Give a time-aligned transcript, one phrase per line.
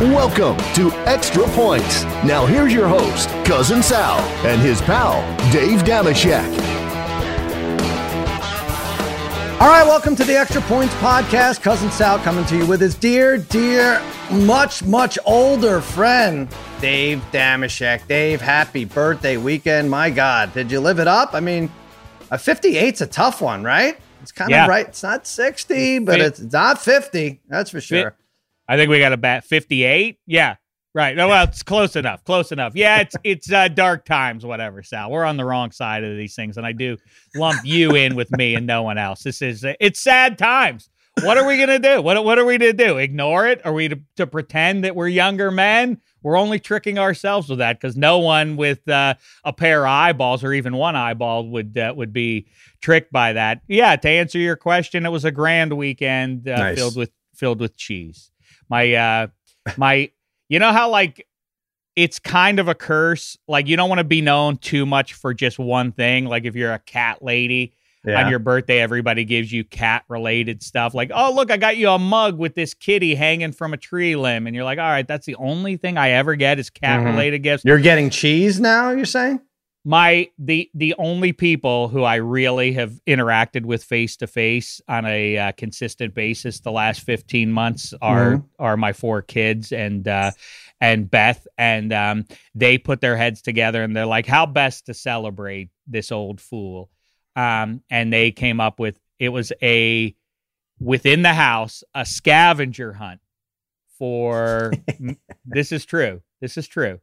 [0.00, 2.04] Welcome to Extra Points.
[2.24, 5.20] Now here's your host, Cousin Sal, and his pal,
[5.52, 6.48] Dave Dameshek.
[9.60, 11.60] All right, welcome to the Extra Points podcast.
[11.60, 14.00] Cousin Sal coming to you with his dear, dear,
[14.30, 16.48] much, much older friend,
[16.80, 18.06] Dave Dameshek.
[18.06, 19.90] Dave, happy birthday weekend.
[19.90, 21.34] My God, did you live it up?
[21.34, 21.70] I mean,
[22.30, 23.98] a 58's a tough one, right?
[24.22, 24.64] It's kind Yeah.
[24.64, 24.86] of right.
[24.86, 27.40] It's not 60, but it's not 50.
[27.48, 28.16] That's for sure.
[28.68, 30.18] I think we got a bat 58.
[30.26, 30.56] Yeah.
[30.92, 31.14] Right.
[31.16, 32.24] No, well, it's close enough.
[32.24, 32.72] Close enough.
[32.74, 35.10] Yeah, it's it's uh, dark times, whatever, Sal.
[35.10, 36.96] We're on the wrong side of these things, and I do
[37.36, 39.22] lump you in with me and no one else.
[39.22, 40.88] This is it's sad times.
[41.22, 42.02] What are we gonna do?
[42.02, 42.98] What what are we to do?
[42.98, 43.64] Ignore it?
[43.64, 46.00] Are we to, to pretend that we're younger men?
[46.22, 50.44] We're only tricking ourselves with that because no one with uh, a pair of eyeballs
[50.44, 52.46] or even one eyeball would uh, would be
[52.80, 53.62] tricked by that.
[53.68, 53.96] Yeah.
[53.96, 56.76] To answer your question, it was a grand weekend uh, Nice.
[56.78, 58.30] filled with filled with cheese
[58.68, 59.26] my uh
[59.76, 60.10] my
[60.48, 61.26] you know how like
[61.96, 65.34] it's kind of a curse like you don't want to be known too much for
[65.34, 67.72] just one thing like if you're a cat lady
[68.04, 68.24] Yeah.
[68.24, 71.90] on your birthday everybody gives you cat related stuff like oh look i got you
[71.90, 75.06] a mug with this kitty hanging from a tree limb and you're like all right
[75.06, 78.90] that's the only thing i ever get is cat related gifts You're getting cheese now,
[78.90, 79.40] you're saying?
[79.84, 85.06] my the the only people who I really have interacted with face to face on
[85.06, 88.44] a uh, consistent basis the last 15 months are Mhm.
[88.58, 90.32] are my four kids and uh
[90.82, 94.92] and Beth and um they put their heads together and they're like how best to
[94.94, 96.90] celebrate this old fool
[97.36, 100.14] um and they came up with it was a
[100.80, 103.20] within the house a scavenger hunt
[103.98, 104.72] for
[105.44, 106.98] this is true this is true.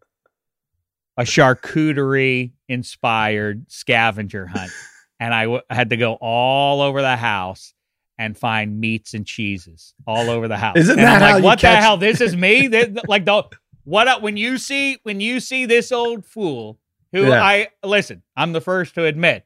[1.19, 4.71] A charcuterie inspired scavenger hunt.
[5.19, 7.73] And I w- had to go all over the house
[8.19, 10.75] and find meats and cheeses all over the house.
[10.77, 11.97] Isn't And I'm that how like what catch- the hell?
[11.97, 12.67] This is me?
[12.67, 13.43] That- like the
[13.83, 16.77] what up when you see when you see this old fool
[17.13, 17.43] who Yeah.
[17.43, 19.45] I listen I'm the first to admit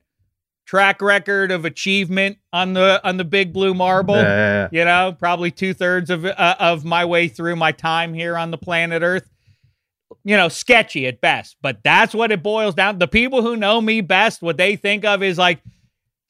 [0.71, 4.15] track record of achievement on the on the big blue marble.
[4.15, 8.51] Yeah, you know probably two-thirds of uh, of my way through my time here on
[8.51, 9.29] the planet earth.
[10.23, 12.99] You know sketchy at best but that's what it boils down.
[12.99, 15.61] The people who know me best what they think of is like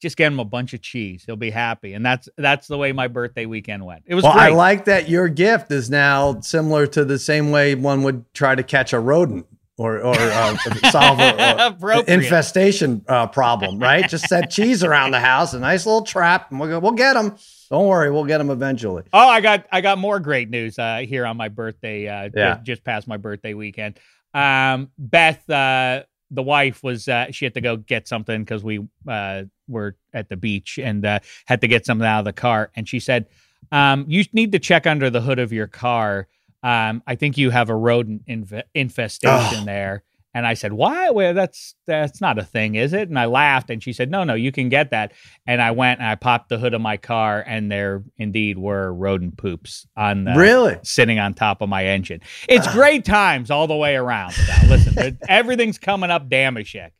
[0.00, 1.22] just get him a bunch of cheese.
[1.24, 1.92] He'll be happy.
[1.94, 4.02] And that's that's the way my birthday weekend went.
[4.06, 7.76] It was Well, I like that your gift is now similar to the same way
[7.76, 9.46] one would try to catch a rodent
[9.78, 10.56] or or uh,
[10.90, 14.08] solve a, a infestation uh, problem, right?
[14.08, 17.14] Just set cheese around the house, a nice little trap, and we'll go, we'll get
[17.14, 17.36] them.
[17.70, 19.02] Don't worry, we'll get them eventually.
[19.12, 22.06] Oh, I got I got more great news uh, here on my birthday.
[22.08, 22.54] Uh, Yeah.
[22.54, 23.98] just, just past my birthday weekend.
[24.34, 28.86] Um, Beth, uh, the wife, was uh, she had to go get something because we
[29.08, 32.70] uh, were at the beach and uh, had to get something out of the car.
[32.76, 33.26] And she said,
[33.70, 36.28] um, "You need to check under the hood of your car.
[36.62, 39.64] Um, I think you have a rodent inf- infestation Oh.
[39.64, 40.02] there."
[40.34, 41.10] And I said, "Why?
[41.10, 44.24] Well, that's that's not a thing, is it?" And I laughed, and she said, "No,
[44.24, 45.12] no, you can get that."
[45.46, 48.94] And I went and I popped the hood of my car, and there indeed were
[48.94, 50.78] rodent poops on the, Really?
[50.84, 52.20] sitting on top of my engine.
[52.48, 54.32] It's great times all the way around.
[54.48, 56.92] Now, listen, everything's coming up Dameshek.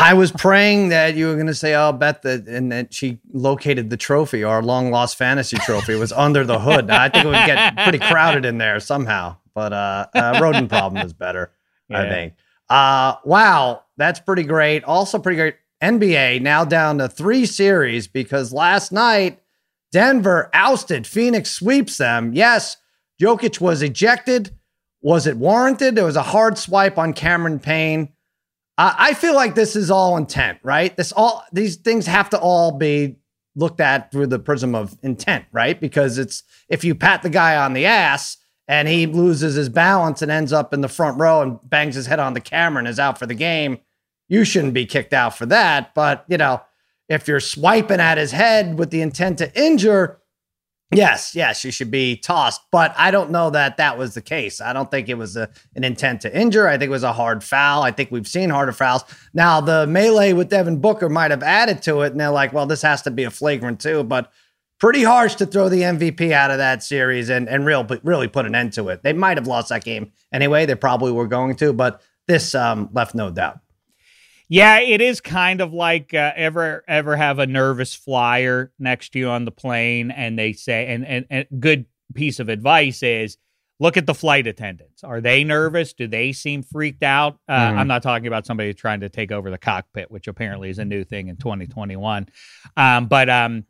[0.00, 3.18] I was praying that you were going to say, "I'll bet that," and that she
[3.32, 6.90] located the trophy, our long lost fantasy trophy, was under the hood.
[6.90, 11.04] I think it would get pretty crowded in there somehow, but uh, uh rodent problem
[11.04, 11.52] is better,
[11.90, 12.34] I think.
[12.68, 14.84] Uh, wow, that's pretty great.
[14.84, 15.56] Also, pretty great.
[15.82, 19.40] NBA now down to three series because last night
[19.92, 22.32] Denver ousted Phoenix, sweeps them.
[22.32, 22.76] Yes,
[23.20, 24.54] Jokic was ejected.
[25.02, 25.94] Was it warranted?
[25.94, 28.12] There was a hard swipe on Cameron Payne.
[28.80, 30.96] I I feel like this is all intent, right?
[30.96, 33.16] This all these things have to all be
[33.54, 35.78] looked at through the prism of intent, right?
[35.78, 40.22] Because it's if you pat the guy on the ass and he loses his balance
[40.22, 42.88] and ends up in the front row and bangs his head on the camera and
[42.88, 43.78] is out for the game,
[44.28, 45.94] you shouldn't be kicked out for that.
[45.94, 46.62] But you know,
[47.08, 50.19] if you're swiping at his head with the intent to injure,
[50.92, 54.60] Yes, yes, you should be tossed, but I don't know that that was the case.
[54.60, 56.66] I don't think it was a, an intent to injure.
[56.66, 57.84] I think it was a hard foul.
[57.84, 59.04] I think we've seen harder fouls.
[59.32, 62.66] Now, the melee with Devin Booker might have added to it, and they're like, well,
[62.66, 64.32] this has to be a flagrant too, but
[64.80, 68.46] pretty harsh to throw the MVP out of that series and, and real, really put
[68.46, 69.04] an end to it.
[69.04, 70.66] They might have lost that game anyway.
[70.66, 73.60] They probably were going to, but this um, left no doubt.
[74.52, 79.20] Yeah, it is kind of like uh, ever ever have a nervous flyer next to
[79.20, 83.36] you on the plane, and they say, and and, and good piece of advice is
[83.78, 85.04] look at the flight attendants.
[85.04, 85.92] Are they nervous?
[85.92, 87.38] Do they seem freaked out?
[87.48, 87.76] Uh, Mhm.
[87.78, 90.84] I'm not talking about somebody trying to take over the cockpit, which apparently is a
[90.84, 92.26] new thing in 2021.
[92.76, 93.64] Um, but um,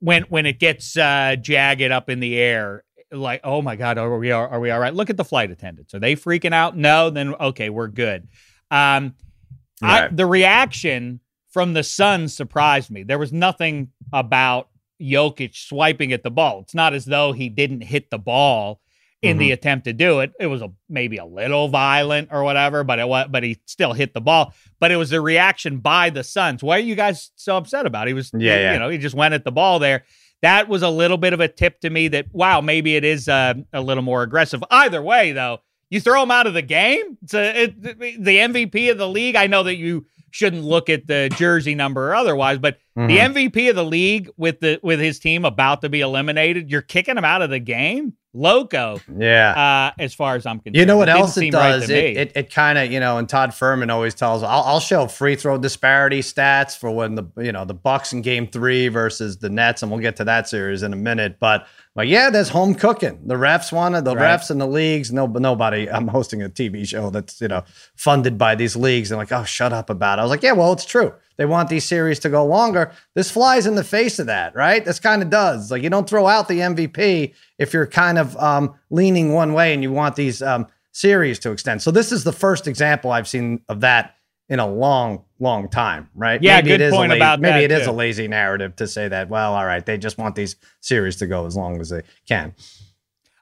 [0.00, 4.18] when when it gets uh, jagged up in the air, like oh my god, are
[4.18, 4.92] we are, are we all right?
[4.92, 5.94] Look at the flight attendants.
[5.94, 6.76] Are they freaking out?
[6.76, 8.28] No, then okay, we're good.
[8.70, 9.14] Um,
[9.82, 11.20] I, the reaction
[11.50, 13.02] from the Suns surprised me.
[13.02, 14.68] There was nothing about
[15.00, 16.60] Jokic swiping at the ball.
[16.60, 18.80] It's not as though he didn't hit the ball
[19.20, 19.38] in Mm-hmm.
[19.40, 20.32] the attempt to do it.
[20.38, 23.92] It was a maybe a little violent or whatever, but it was, but he still
[23.92, 24.54] hit the ball.
[24.78, 26.62] But it was the reaction by the Suns.
[26.62, 28.06] Why are you guys so upset about?
[28.06, 28.10] it?
[28.10, 28.72] He was, Yeah, you, yeah.
[28.74, 30.04] you know, he just went at the ball there.
[30.42, 33.28] That was a little bit of a tip to me that wow, maybe it is
[33.28, 34.62] uh, a little more aggressive.
[34.70, 35.58] Either way, though,
[35.90, 37.18] you throw him out of the game.
[37.22, 39.36] It's a, it, the MVP of the league.
[39.36, 43.08] I know that you shouldn't look at the jersey number or otherwise, but Mhm.
[43.08, 46.82] the MVP of the league with the with his team about to be eliminated, you're
[46.82, 48.12] kicking him out of the game.
[48.34, 49.90] Loco, yeah.
[49.96, 50.76] uh, as far as I'm concerned.
[50.76, 51.88] You know what It else it seem right does?
[51.90, 55.06] it it, it kind of you know, and Todd Fuhrman always tells, I'll, I'll show
[55.06, 59.38] free throw disparity stats for when the you know the Bucks in Game Three versus
[59.38, 61.38] the Nets, and we'll get to that series in a minute.
[61.40, 61.66] But
[61.98, 63.18] like, yeah, there's home cooking.
[63.26, 64.38] The refs wanted the Right.
[64.38, 65.12] refs and the leagues.
[65.12, 65.90] No, nobody.
[65.90, 67.64] I'm hosting a TV show that's you know
[67.96, 69.10] funded by these leagues.
[69.10, 70.20] And like, oh, shut up about it.
[70.20, 71.12] I was like, yeah, well, it's true.
[71.36, 72.92] They want these series to go longer.
[73.14, 74.84] This flies in the face of that, right?
[74.84, 75.70] This kind of does.
[75.70, 79.74] Like, you don't throw out the MVP if you're kind of um, leaning one way
[79.74, 81.82] and you want these um, series to extend.
[81.82, 84.14] So this is the first example I've seen of that
[84.48, 86.42] in a long, long time, right?
[86.42, 87.90] Yeah, maybe good it is point la- about maybe it is too.
[87.90, 89.28] a lazy narrative to say that.
[89.28, 92.54] Well, all right, they just want these series to go as long as they can.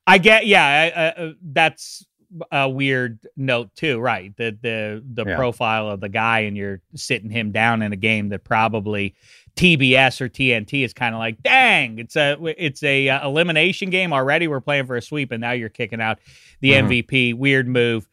[0.07, 2.05] I get, yeah, I- uh, that's
[2.51, 4.37] a weird note too, right?
[4.37, 5.37] The the the Yeah.
[5.37, 9.15] profile of the guy, and you're sitting him down in a game that probably
[9.55, 14.13] TBS or TNT is kind of like, dang, it's a it's a uh, elimination game
[14.13, 14.49] already.
[14.49, 16.19] We're playing for a sweep, and now you're kicking out
[16.61, 16.89] the Mhm.
[16.89, 17.33] MVP.
[17.35, 18.09] Weird move.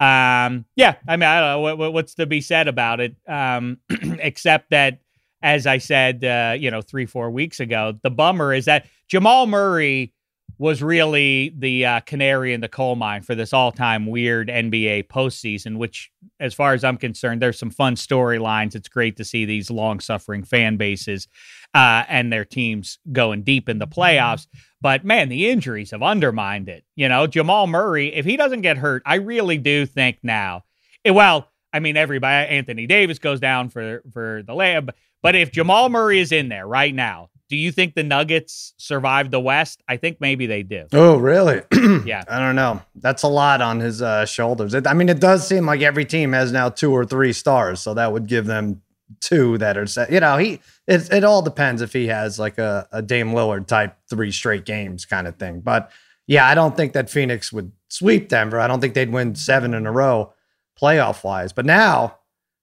[0.00, 3.16] Um, yeah, I mean, I don't know what, what- what's to be said about it,
[3.26, 5.00] um, except that,
[5.42, 9.46] as I said, uh, you know, three four weeks ago, the bummer is that Jamal
[9.46, 10.12] Murray
[10.58, 15.76] was really the uh, canary in the coal mine for this all-time weird NBA postseason.
[15.76, 16.10] Which,
[16.40, 18.74] as far as I'm concerned, there's some fun storylines.
[18.74, 21.28] It's great to see these long-suffering fan bases
[21.74, 24.46] uh, and their teams going deep in the playoffs.
[24.80, 26.84] But man, the injuries have undermined it.
[26.96, 30.64] You know, Jamal Murray, if he doesn't get hurt, I really do think now.
[31.04, 34.94] eh, well, I mean, everybody, Anthony Davis goes down for for the lab.
[35.22, 39.30] but if Jamal Murray is in there right now, do you think the Nuggets survive
[39.30, 39.82] the West?
[39.88, 40.86] I think maybe they do.
[40.92, 41.62] Oh, really?
[42.04, 42.22] Yeah.
[42.28, 42.82] I don't know.
[42.96, 44.74] That's a lot on his uh, shoulders.
[44.74, 47.80] It, I mean, it does seem like every team has now two or three stars,
[47.80, 48.82] so that would give them
[49.20, 50.10] two that are set.
[50.10, 53.66] You know, he it, it all depends if he has like a, a Dame Lillard
[53.66, 55.60] type three straight games kind of thing.
[55.60, 55.90] But
[56.26, 58.60] yeah, I don't think that Phoenix would sweep Denver.
[58.60, 60.32] I don't think they'd win seven in a row
[60.80, 61.52] playoff wise.
[61.52, 62.18] But now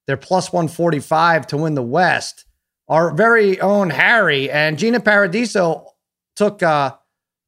[0.08, 2.46] they're plus 145 to win the West.
[2.88, 5.94] Our very own Harry and Gina Paradiso
[6.36, 6.96] took uh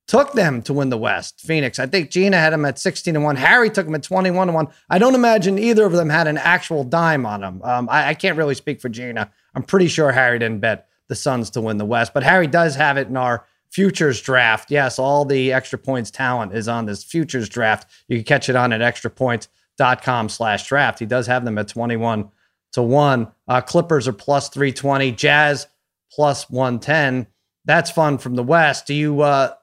[0.07, 1.41] took them to win the West.
[1.41, 1.79] Phoenix.
[1.79, 3.35] I think Gina had them at 16 to 1.
[3.35, 4.67] Harry took them at 21 to 1.
[4.89, 7.61] I don't imagine either of them had an actual dime on them.
[7.63, 9.29] Um, I, I can't really speak for Gina.
[9.53, 12.75] I'm pretty sure Harry didn't bet the Suns to win the West, but Harry does
[12.75, 14.71] have it in our futures draft.
[14.71, 17.89] Yes, all the extra points talent is on this futures draft.
[18.07, 20.99] You can catch it on at extrapoints.com slash draft.
[20.99, 22.29] He does have them at 21
[22.73, 23.27] to 1.
[23.47, 25.11] Uh, Clippers are plus 320.
[25.13, 25.67] Jazz
[26.11, 27.27] plus 110.
[27.65, 28.87] That's fun from the West.
[28.87, 29.53] Do you uh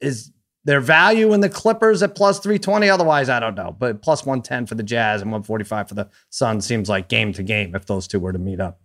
[0.00, 0.32] is
[0.64, 2.88] there value in the Clippers at plus 320?
[2.88, 3.74] Otherwise, I don't know.
[3.78, 7.42] But plus 110 for the Jazz and 145 for the Suns seems like game to
[7.42, 8.80] game if those two were to meet up.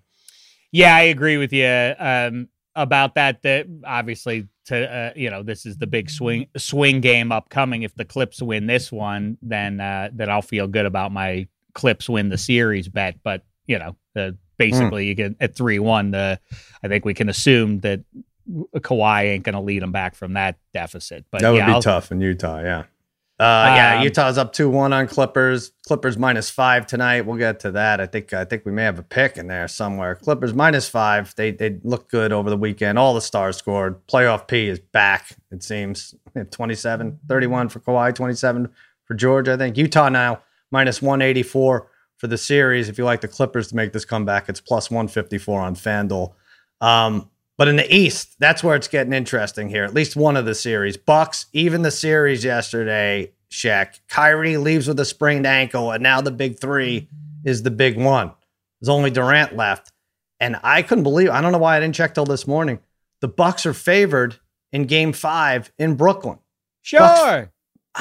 [0.72, 3.42] Yeah, I agree with you um, about that.
[3.44, 7.84] That obviously, to uh, you know, this is the big swing swing game upcoming.
[7.84, 12.10] If the Clips win this one, then uh, then I'll feel good about my Clips
[12.10, 13.20] win the series bet.
[13.24, 16.12] But you know, uh, basically, you get at three one.
[16.12, 16.40] The
[16.84, 18.02] I think we can assume that
[18.78, 21.26] Kawhi ain't going to lead them back from that deficit.
[21.32, 22.62] But that would yeah, be I'll- tough in Utah.
[22.62, 22.84] Yeah.
[23.38, 25.74] Uh, yeah, Um, Utah's up two one on Clippers.
[25.86, 27.26] Clippers minus five tonight.
[27.26, 28.00] We'll get to that.
[28.00, 30.16] I think I think we may have a pick in there somewhere.
[30.16, 31.36] Clippers minus five.
[31.36, 32.98] They they look good over the weekend.
[32.98, 34.08] All the stars scored.
[34.08, 35.36] Playoff P is back.
[35.52, 36.16] It seems
[36.52, 38.70] 27, 31 for Kawhi, 27
[39.04, 39.50] for George.
[39.50, 40.42] I think Utah now
[40.72, 42.90] minus 184 for the series.
[42.90, 46.34] If you like the Clippers to make this comeback, it's plus 154 on FanDuel.
[46.82, 49.84] Um, but in the East, that's where it's getting interesting here.
[49.84, 50.98] At least one of the series.
[50.98, 54.00] Bucks, even the series yesterday, Shaq.
[54.08, 57.08] Kyrie leaves with a sprained ankle, and now the big three
[57.46, 58.32] is the big one.
[58.82, 59.92] There's only Durant left.
[60.40, 62.80] And I couldn't believe I don't know why I didn't check till this morning.
[63.22, 64.38] The Bucks are favored
[64.74, 66.40] in game five in Brooklyn.
[66.82, 67.48] sure, I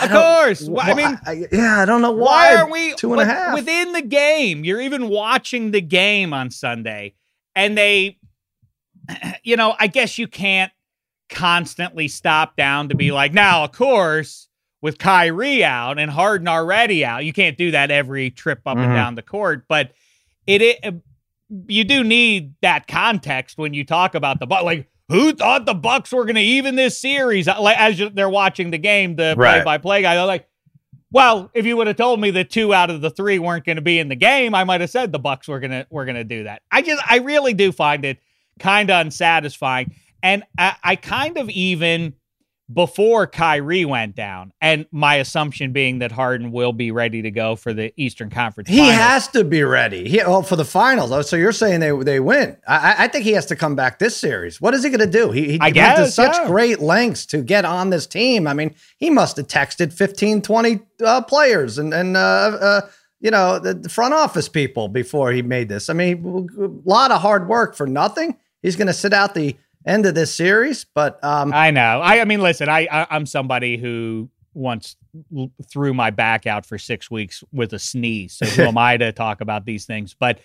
[0.03, 0.67] of course.
[0.67, 2.55] Wh- I mean, I- yeah, I don't know why.
[2.55, 3.55] why aren't we two and a half?
[3.55, 4.65] within the game?
[4.65, 7.15] You're even watching the game on Sunday,
[7.55, 8.19] and they,
[9.43, 10.73] you know, I guess you can't
[11.29, 14.49] constantly stop down to be like, now, of course,
[14.83, 18.85] with Kyrie out and Harden already out, you can't do that every trip up mm-hmm.
[18.85, 19.65] and down the court.
[19.69, 19.93] But
[20.47, 20.95] it, it,
[21.67, 26.13] you do need that context when you talk about the like who thought the Bucks
[26.13, 27.47] were going to even this series?
[27.47, 30.49] Like as they're watching the game, the play-by-play guy, they're like,
[31.11, 33.77] "Well, if you would have told me that two out of the three weren't going
[33.77, 36.17] to be in the game, I might have said the Bucks were gonna were going
[36.17, 38.19] to do that." I just, I really do find it
[38.59, 42.15] kind of unsatisfying, and I, I kind of even
[42.73, 47.57] before Kyrie went down, and my assumption being that Harden will be ready to go
[47.57, 48.71] for the Eastern Conference.
[48.71, 48.97] He finals.
[48.97, 50.09] has to be ready.
[50.09, 51.13] He, oh, for the finals.
[51.13, 52.57] Oh, so you're saying they they win?
[52.67, 54.61] I, I think he has to come back this series.
[54.61, 55.31] What is he going to do?
[55.31, 56.47] He, he I went to such yeah.
[56.47, 58.47] great lengths to get on this team.
[58.47, 62.81] I mean, he must have texted 15, 20 uh, players and and uh, uh,
[63.21, 65.91] you know the, the front office people before he made this.
[65.91, 68.37] I mean, a lot of hard work for nothing.
[68.63, 69.55] He's going to sit out the
[69.87, 70.85] end of this series.
[70.85, 72.01] But um, I know.
[72.01, 74.97] I, I mean, listen, I, I I'm somebody who once
[75.71, 78.35] threw my back out for six weeks with a sneeze.
[78.35, 80.15] So who am I to talk about these things?
[80.19, 80.41] But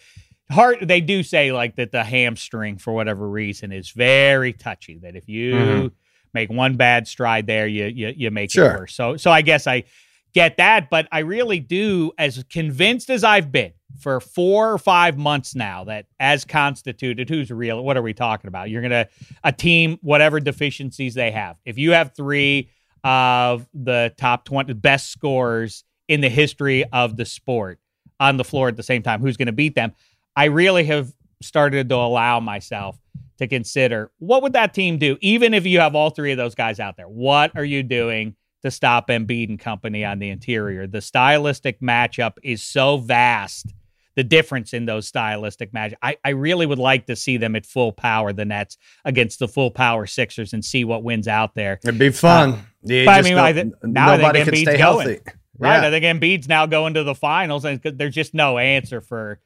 [0.51, 4.97] heart, they do say like that the hamstring for whatever reason is very touchy.
[4.99, 5.87] That if you mm-hmm.
[6.33, 8.71] make one bad stride there, you you you make sure.
[8.71, 8.93] it worse.
[8.95, 9.83] So so I guess I
[10.33, 15.17] get that, but I really do, as convinced as I've been for four or five
[15.17, 17.83] months now that as constituted, who's real?
[17.83, 18.69] What are we talking about?
[18.69, 19.09] You're to,
[19.43, 21.57] a team, whatever deficiencies they have.
[21.65, 22.69] If you have three
[23.03, 27.79] of the top 20 best scorers in the history of the sport
[28.19, 29.93] on the floor at the same time, who's to beat them?
[30.35, 32.99] I really have started to allow myself
[33.37, 36.55] to consider what would that team do, even if you have all three of those
[36.55, 37.07] guys out there?
[37.07, 40.87] What are you doing to stop Embiid and company on the interior?
[40.87, 43.73] The stylistic matchup is so vast
[44.15, 45.97] the difference in those stylistic matches.
[46.01, 49.47] I, I really would like to see them at full power, the Nets against the
[49.47, 51.79] full power Sixers, and see what wins out there.
[51.83, 52.53] It'd be fun.
[52.53, 55.07] Uh, yeah, but I mean, I th- now nobody I think Embiid's can stay going,
[55.07, 55.21] healthy.
[55.57, 59.39] Right, I think Embiid's now going to the finals, and there's just no answer for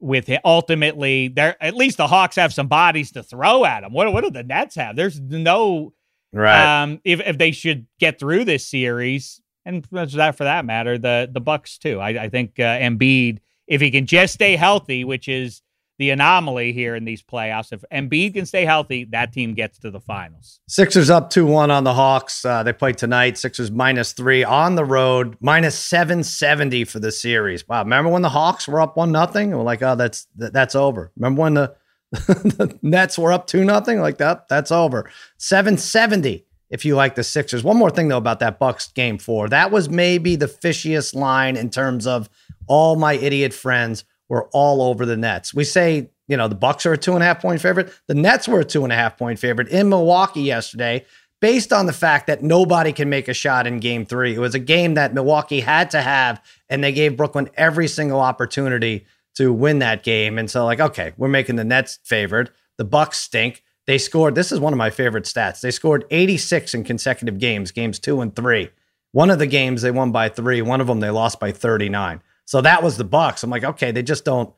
[0.00, 0.40] with it.
[0.44, 3.92] Ultimately, there at least the Hawks have some bodies to throw at them.
[3.92, 4.96] What what do the Nets have?
[4.96, 5.92] There's no
[6.32, 6.82] right.
[6.82, 11.28] Um, if if they should get through this series, and that for that matter, the
[11.32, 12.00] the Bucks too.
[12.00, 13.38] I, I think uh, Embiid
[13.68, 15.62] if he can just stay healthy, which is
[15.98, 17.72] the anomaly here in these playoffs.
[17.72, 20.60] If Embiid can stay healthy, that team gets to the finals.
[20.68, 22.44] Sixers up 2 1 on the Hawks.
[22.44, 23.36] Uh, they play tonight.
[23.36, 27.66] Sixers minus three on the road, minus 770 for the series.
[27.68, 27.82] Wow.
[27.82, 29.50] Remember when the Hawks were up 1 nothing?
[29.50, 31.12] We're like, oh, that's that's over.
[31.16, 31.74] Remember when the,
[32.12, 34.00] the Nets were up 2 nothing?
[34.00, 35.10] Like that, that's over.
[35.38, 37.64] 770 if you like the Sixers.
[37.64, 39.48] One more thing though about that Bucks game four.
[39.48, 42.28] That was maybe the fishiest line in terms of
[42.68, 45.54] all my idiot friends were all over the Nets.
[45.54, 47.92] We say, you know, the Bucks are a two and a half point favorite.
[48.06, 51.04] The Nets were a two and a half point favorite in Milwaukee yesterday,
[51.40, 54.34] based on the fact that nobody can make a shot in game three.
[54.34, 58.20] It was a game that Milwaukee had to have, and they gave Brooklyn every single
[58.20, 59.06] opportunity
[59.36, 60.36] to win that game.
[60.36, 62.50] And so, like, okay, we're making the Nets favored.
[62.76, 63.62] The Bucks stink.
[63.86, 65.60] They scored, this is one of my favorite stats.
[65.60, 68.68] They scored 86 in consecutive games, games two and three.
[69.12, 72.20] One of the games they won by three, one of them they lost by 39.
[72.48, 73.42] So that was the Bucks.
[73.42, 74.54] I'm like, okay, they just don't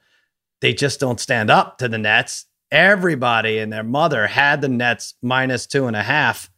[0.60, 2.46] they just don't stand up to the Nets.
[2.70, 6.52] Everybody and their mother had the Nets minus two and a half,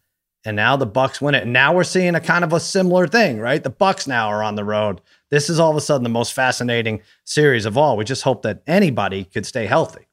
[0.44, 1.44] and now the Bucks win it.
[1.44, 3.62] And now we're seeing a kind of a similar thing, right?
[3.62, 5.00] The Bucks now are on the road.
[5.30, 7.96] This is all of a sudden the most fascinating series of all.
[7.96, 10.06] We just hope that anybody could stay healthy.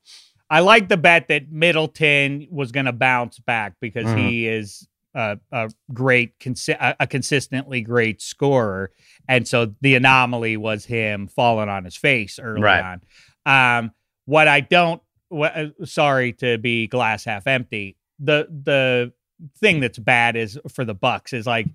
[0.50, 4.26] I like the bet that Middleton was going to bounce back because mm-hmm.
[4.26, 6.32] he is a, a great,
[6.80, 8.92] a consistently great scorer,
[9.30, 13.00] and so the anomaly was him falling on his face early right.
[13.46, 13.80] on.
[13.80, 13.92] Um,
[14.26, 17.96] what I don't, what, uh, sorry to be glass half empty.
[18.20, 19.14] The the
[19.60, 21.68] thing that's bad is for the Bucks is like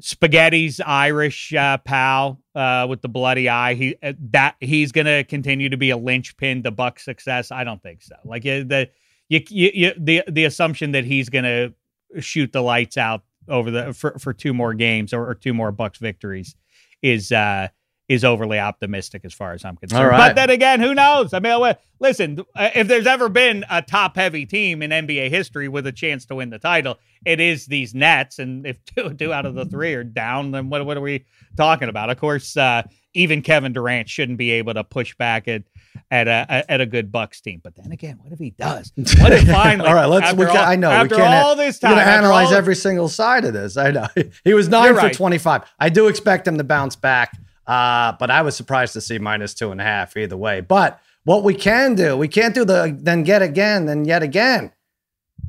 [0.00, 3.74] Spaghetti's Irish uh, pal uh, with the bloody eye.
[3.74, 7.52] He uh, that he's going to continue to be a linchpin to Buck success.
[7.52, 8.16] I don't think so.
[8.24, 8.90] Like the
[9.28, 11.72] you, you, you the the assumption that he's going to
[12.20, 15.70] shoot the lights out over the for, for two more games or, or two more
[15.70, 16.56] Bucks victories
[17.02, 17.68] is uh
[18.10, 20.10] is overly optimistic as far as I'm concerned.
[20.10, 21.32] But then again, who knows?
[21.32, 25.68] I mean, listen, uh, if there's ever been a top heavy team in NBA history
[25.68, 28.40] with a chance to win the title, it is these Nets.
[28.40, 31.24] And if two, two out of the three are down, then what, what are we
[31.56, 32.10] talking about?
[32.10, 32.82] Of course, uh,
[33.14, 35.62] even Kevin Durant shouldn't be able to push back at
[36.10, 37.60] at a at a good Bucks team.
[37.62, 38.92] But then again, what if he does?
[39.20, 39.88] What if finally?
[39.88, 40.32] all right, let's.
[40.32, 41.44] We can, all, I know after we can't.
[41.44, 43.76] All this time, we're gonna analyze all, every single side of this.
[43.76, 44.06] I know
[44.44, 45.14] he was 9 for right.
[45.14, 45.62] twenty five.
[45.78, 49.54] I do expect him to bounce back, uh, but I was surprised to see minus
[49.54, 50.60] two and a half either way.
[50.60, 54.72] But what we can do, we can't do the then get again, then yet again.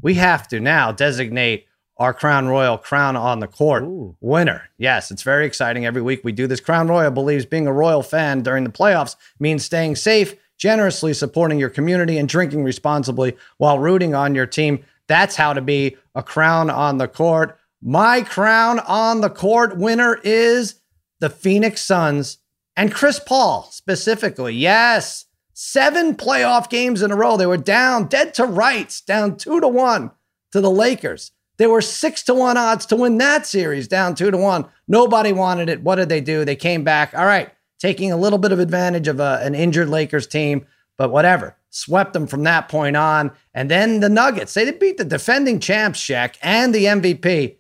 [0.02, 1.66] we have to now designate
[2.02, 4.16] our Crown Royal Crown on the Court Ooh.
[4.22, 4.68] winner.
[4.80, 5.86] Yes, it's very exciting.
[5.86, 6.60] Every week we do this.
[6.60, 11.60] Crown Royal believes being a Royal fan during the playoffs means staying safe, generously supporting
[11.60, 14.84] your community, and drinking responsibly while rooting on your team.
[15.06, 17.56] That's how to be a Crown on the Court.
[17.84, 20.82] My Crown on the Court winner is
[21.20, 22.40] the Phoenix Suns
[22.76, 24.56] and Chris Paul specifically.
[24.56, 27.38] Yes, seven playoff games in a row.
[27.38, 30.10] They were down dead to rights, down two to one
[30.52, 31.32] to the Lakers.
[31.62, 34.66] There were six to one odds to win that series, down two to one.
[34.88, 35.84] Nobody wanted it.
[35.84, 36.44] What did they do?
[36.44, 37.14] They came back.
[37.14, 40.66] All right, taking a little bit of advantage of a, an injured Lakers team,
[40.98, 41.56] but whatever.
[41.70, 43.32] Swept them from that point on.
[43.54, 47.58] And then the Nuggets, they beat the defending champs, Shaq, and the MVP.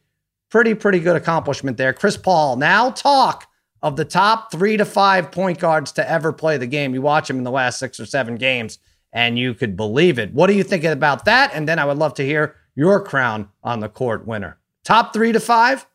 [0.49, 1.93] Pretty, pretty good accomplishment there.
[1.93, 3.47] Chris Paul, now talk
[3.83, 6.95] of the top three to five point guards to ever play the game.
[6.95, 8.79] You watch him in the last six or seven games,
[9.13, 10.33] and you could believe it.
[10.33, 11.51] What are you thinking about that?
[11.53, 14.57] And then I would love to hear your crown on the court winner.
[14.83, 15.85] Top three to five?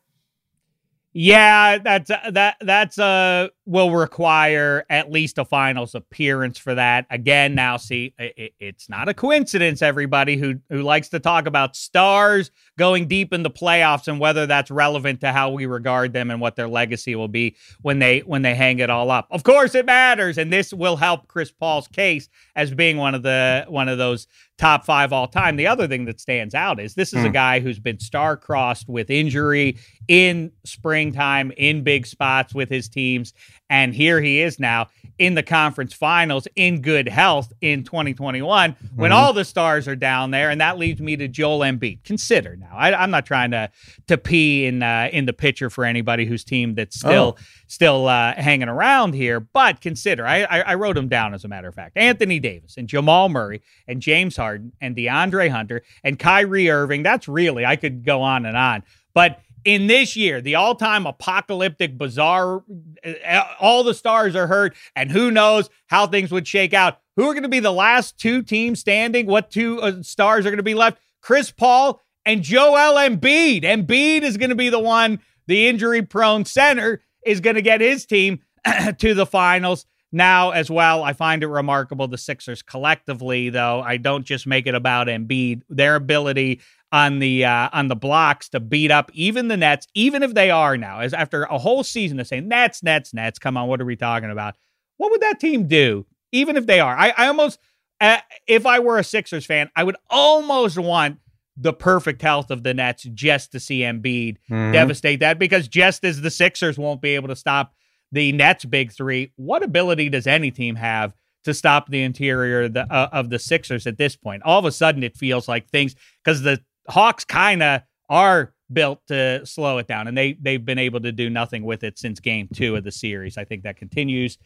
[1.19, 7.07] Yeah, that's that that's uh will require at least a finals appearance for that.
[7.09, 9.81] Again, now see, it, it's not a coincidence.
[9.81, 14.45] Everybody who who likes to talk about stars going deep in the playoffs and whether
[14.45, 18.19] that's relevant to how we regard them and what their legacy will be when they
[18.19, 19.27] when they hang it all up.
[19.31, 23.23] Of course, it matters, and this will help Chris Paul's case as being one of
[23.23, 25.55] the one of those top five all time.
[25.55, 27.25] The other thing that stands out is this is mm.
[27.25, 27.33] a hmm.
[27.33, 33.33] guy who's been star crossed with injury in springtime in big spots with his teams.
[33.69, 34.87] And here he is now
[35.19, 38.95] in the conference finals in good health in 2021 mm-hmm.
[38.95, 40.49] when all the stars are down there.
[40.49, 42.03] And that leads me to Joel Embiid.
[42.03, 43.71] Consider now, I, am not trying to
[44.07, 47.43] to pee in uh, in the picture for anybody whose team that's still oh.
[47.67, 51.47] still uh, hanging around here, but consider I, I, I wrote them down as a
[51.47, 51.97] matter of fact.
[51.97, 57.03] Anthony Davis and Jamal Murray and James Harden and DeAndre Hunter and Kyrie Irving.
[57.03, 58.83] That's really I could go on and on,
[59.13, 62.63] but in this year, the all time apocalyptic, bizarre,
[63.03, 66.99] uh, all the stars are hurt, and who knows how things would shake out.
[67.17, 69.25] Who are going to be the last two teams standing?
[69.25, 70.99] What two uh, stars are going to be left?
[71.21, 73.63] Chris Paul and Joel Embiid.
[73.63, 77.81] Embiid is going to be the one, the injury prone center, is going to get
[77.81, 78.39] his team
[78.99, 81.03] to the finals now as well.
[81.03, 83.81] I find it remarkable the Sixers collectively, though.
[83.81, 85.63] I don't just make it about Embiid.
[85.69, 90.23] Their ability on the uh, on the blocks to beat up even the Nets, even
[90.23, 93.39] if they are now, as after a whole season of saying Nets, Nets, Nets.
[93.39, 94.55] Come on, what are we talking about?
[94.97, 96.95] What would that team do, even if they are?
[96.95, 97.59] I, I almost,
[97.99, 101.19] uh, if I were a Sixers fan, I would almost want
[101.57, 104.71] the perfect health of the Nets just to see Embiid mm-hmm.
[104.71, 107.73] devastate that because just as the Sixers won't be able to stop
[108.11, 111.13] the Nets' big three, what ability does any team have?
[111.43, 114.43] to stop the interior of the, uh, of the Sixers at this point.
[114.43, 119.05] All of a sudden, it feels like things because the Hawks kind of are built
[119.07, 122.19] to slow it down, and they they've been able to do nothing with it since
[122.19, 123.37] Game Two of the series.
[123.37, 124.37] I think that continues.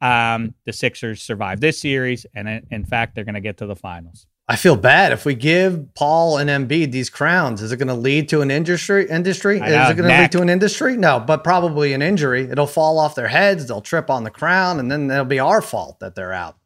[0.00, 3.76] Um, the Sixers survive this series, and in fact, they're going to get to the
[3.76, 4.26] finals.
[4.50, 7.60] I feel bad if we give Paul and Embiid these crowns.
[7.60, 9.06] Is it going to lead to an industry?
[9.06, 9.56] Industry?
[9.56, 10.96] Is it going to lead to an industry?
[10.96, 12.48] No, but probably an injury.
[12.50, 13.66] It'll fall off their heads.
[13.66, 16.56] They'll trip on the crown, and then it'll be our fault that they're out.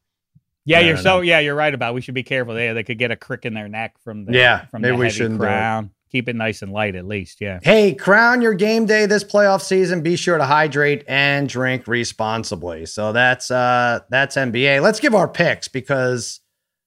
[0.64, 1.90] Yeah, you're so yeah, you're right about.
[1.90, 1.94] It.
[1.94, 2.54] We should be careful.
[2.54, 5.00] They they could get a crick in their neck from the yeah from maybe the
[5.00, 5.90] we shouldn't crown.
[6.10, 7.40] Keep it nice and light at least.
[7.40, 7.58] Yeah.
[7.62, 10.02] Hey, crown your game day this playoff season.
[10.02, 12.84] Be sure to hydrate and drink responsibly.
[12.84, 14.82] So that's uh that's NBA.
[14.82, 16.40] Let's give our picks because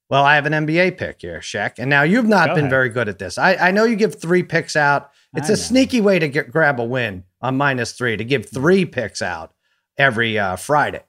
[0.09, 1.79] well, I have an NBA pick here, Shaq.
[1.79, 2.69] And now you've not Go been ahead.
[2.69, 3.39] very good at this.
[3.39, 5.09] I, I know you give three picks out.
[5.35, 5.61] It's I a know.
[5.61, 9.53] sneaky way to get grab a win on minus three to give three picks out
[9.97, 11.01] every uh, Friday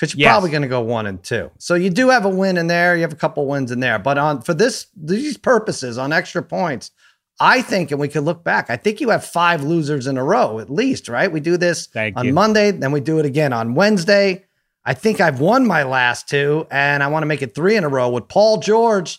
[0.00, 0.32] because you're yes.
[0.32, 1.50] probably going to go one and two.
[1.58, 2.96] So you do have a win in there.
[2.96, 6.42] You have a couple wins in there, but on for this these purposes on extra
[6.42, 6.90] points,
[7.38, 8.70] I think, and we could look back.
[8.70, 11.30] I think you have five losers in a row at least, right?
[11.30, 12.32] We do this Thank on you.
[12.32, 14.46] Monday, then we do it again on Wednesday.
[14.86, 17.84] I think I've won my last two, and I want to make it three in
[17.84, 19.18] a row with Paul George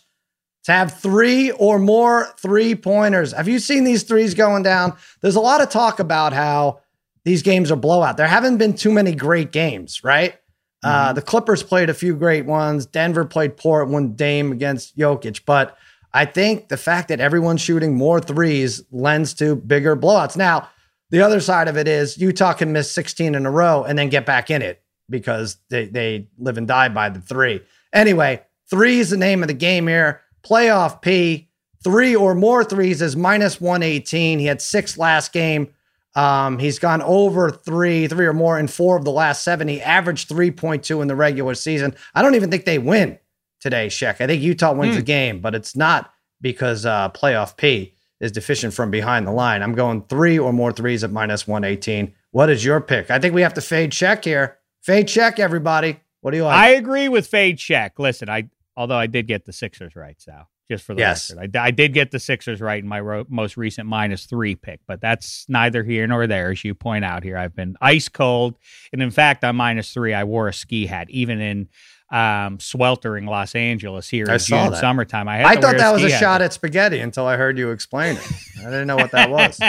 [0.63, 3.33] to have three or more three pointers.
[3.33, 4.97] Have you seen these threes going down?
[5.21, 6.81] There's a lot of talk about how
[7.23, 8.17] these games are blowout.
[8.17, 10.35] There haven't been too many great games, right?
[10.83, 11.15] Uh, mm-hmm.
[11.15, 12.85] The Clippers played a few great ones.
[12.85, 15.77] Denver played poor one Dame against Jokic, but
[16.13, 20.35] I think the fact that everyone's shooting more threes lends to bigger blowouts.
[20.35, 20.69] Now,
[21.09, 24.09] the other side of it is Utah can miss 16 in a row and then
[24.09, 27.61] get back in it because they, they live and die by the three.
[27.93, 30.21] Anyway, three is the name of the game here.
[30.43, 31.49] Playoff P,
[31.83, 34.39] three or more threes is minus 118.
[34.39, 35.73] He had six last game.
[36.15, 39.67] Um, he's gone over three, three or more in four of the last seven.
[39.67, 41.95] He averaged 3.2 in the regular season.
[42.13, 43.17] I don't even think they win
[43.59, 44.19] today, Sheck.
[44.19, 44.97] I think Utah wins mm.
[44.97, 49.63] the game, but it's not because uh, playoff P is deficient from behind the line.
[49.63, 52.13] I'm going three or more threes at minus 118.
[52.31, 53.09] What is your pick?
[53.09, 54.57] I think we have to fade check here.
[54.81, 55.99] Fade check, everybody.
[56.21, 56.57] What do you like?
[56.57, 57.97] I agree with fade check.
[57.99, 60.50] Listen, I although I did get the Sixers right, Sal.
[60.71, 61.33] Just for the Yes.
[61.35, 64.55] record, I, I did get the Sixers right in my ro- most recent minus three
[64.55, 67.37] pick, but that's neither here nor there, as you point out here.
[67.37, 68.55] I've been ice cold,
[68.93, 71.67] and in fact, on minus three, I wore a ski hat, even in
[72.09, 75.27] um, sweltering Los Angeles here I in June summertime.
[75.27, 76.19] I, had I thought that was a hat.
[76.19, 78.31] shot at spaghetti until I heard you explain it.
[78.61, 79.59] I didn't know what that was.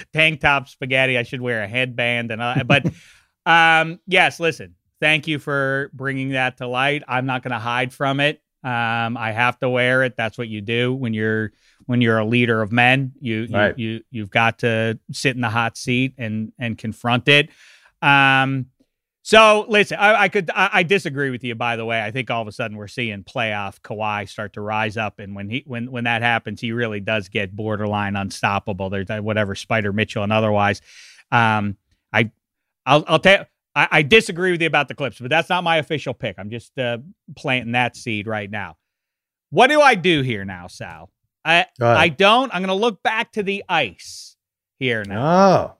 [0.12, 1.18] tank top spaghetti.
[1.18, 2.86] I should wear a headband and uh, but
[3.46, 4.74] um yes, listen.
[5.00, 7.02] Thank you for bringing that to light.
[7.06, 8.40] I'm not going to hide from it.
[8.64, 10.16] Um I have to wear it.
[10.16, 11.52] That's what you do when you're
[11.86, 13.12] when you're a leader of men.
[13.20, 13.78] You you, Right.
[13.78, 17.50] you you've got to sit in the hot seat and and confront it.
[18.02, 18.66] Um
[19.26, 21.54] so listen, I, I could I, I disagree with you.
[21.54, 24.60] By the way, I think all of a sudden we're seeing playoff Kawhi start to
[24.60, 28.90] rise up, and when he when when that happens, he really does get borderline unstoppable.
[28.90, 30.82] There's whatever Spida Mitchell and otherwise.
[31.32, 31.78] Um,
[32.12, 32.32] I
[32.84, 33.46] I'll I'll tell.
[33.74, 36.36] I, I disagree with you about the Clips, but that's not my official pick.
[36.38, 36.98] I'm just uh,
[37.36, 38.76] planting that seed right now.
[39.50, 41.10] What do I do here now, Sal?
[41.44, 41.66] I.
[41.80, 42.54] I don't.
[42.54, 44.36] I'm going to look back to the ice
[44.78, 45.24] here now.
[45.26, 45.74] Oh,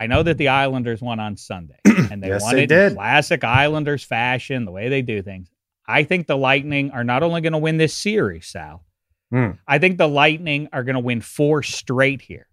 [0.00, 2.92] I know that the Islanders won on Sunday, and they Yes, won they it did.
[2.92, 5.48] in classic Islanders fashion, the way they do things.
[5.86, 8.84] I think the Lightning are not only going to win this series, Sal.
[9.30, 9.50] Hmm.
[9.68, 12.46] I think the Lightning are going to win four straight here.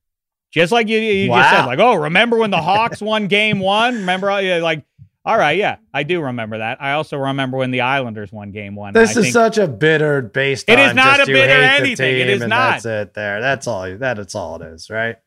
[0.51, 3.95] Just like you, you just said, like, oh, remember when the Hawks won Game One?
[3.95, 4.27] Remember,
[4.61, 4.83] like,
[5.23, 6.81] all right, yeah, I do remember that.
[6.81, 8.93] I also remember when the Islanders won Game One.
[8.93, 10.67] this is such a bitter based.
[10.67, 12.17] It is not just a bitter anything.
[12.19, 12.81] It is not.
[12.83, 13.13] That's it.
[13.13, 13.39] There.
[13.39, 13.87] That's all.
[13.87, 14.89] you- it's all it is.
[14.89, 15.17] Right.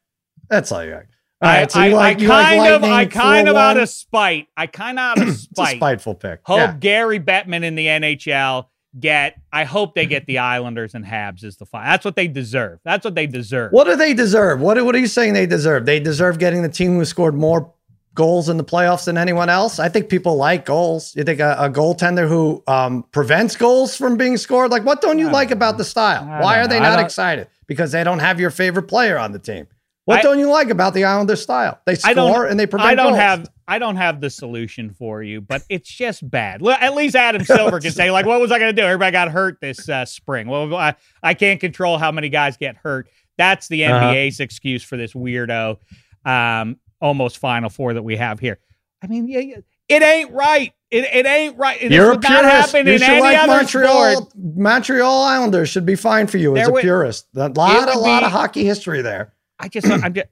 [0.51, 1.05] That's all you got.
[1.41, 1.71] All I, right.
[1.71, 4.49] So I, you like I you like kind of, I kind of out of spite.
[4.57, 5.77] I kind of out of It's a spite.
[5.77, 6.41] spiteful pick.
[6.45, 6.77] hope Yeah.
[6.79, 8.67] Gary Bettman in the NHL
[8.99, 9.41] get.
[9.53, 11.87] I hope they get the Islanders and Habs as the final.
[11.91, 12.81] That's what they deserve.
[12.85, 13.73] That's what they deserve.
[13.73, 14.61] What do they deserve?
[14.61, 15.87] What, what are you saying they deserve?
[15.87, 17.73] They deserve getting the team who scored more
[18.15, 19.79] goals in the playoffs than anyone else.
[19.79, 21.15] I think people like goals.
[21.17, 24.71] You think a, a goaltender who um, prevents goals from being scored?
[24.71, 26.25] Like, what don't you I like don't about the style?
[26.29, 26.91] I Why are they know.
[26.91, 27.49] Not excited?
[27.67, 29.67] Because they don't have your favorite player on the team.
[30.07, 31.81] What I- don't you like about the Islander style?
[31.87, 33.19] They score and they prevent I don't goals.
[33.19, 33.51] have.
[33.67, 36.61] I don't have the solution for you, but it's just bad.
[36.61, 38.87] Well, at least Adam Silver can say, like, what was I going to do?
[38.87, 40.49] Everybody got hurt this uh, spring.
[40.49, 43.09] Well, I, I can't control how many guys get hurt.
[43.39, 44.13] That's the Uh-huh.
[44.13, 45.79] NBA's excuse for this weirdo,
[46.27, 48.59] um, almost Final Four that we have here.
[49.03, 49.57] I mean, yeah, yeah,
[49.89, 50.73] it ain't right.
[50.91, 51.81] It, it ain't right.
[51.81, 52.73] This You're a purist.
[52.75, 54.13] You in should like Montreal.
[54.17, 54.33] sport.
[54.37, 57.27] Montreal Islanders should be fine for you as a would- purist.
[57.35, 59.34] A lot, a would lot be- of hockey history there.
[59.59, 60.27] I just, I'm just,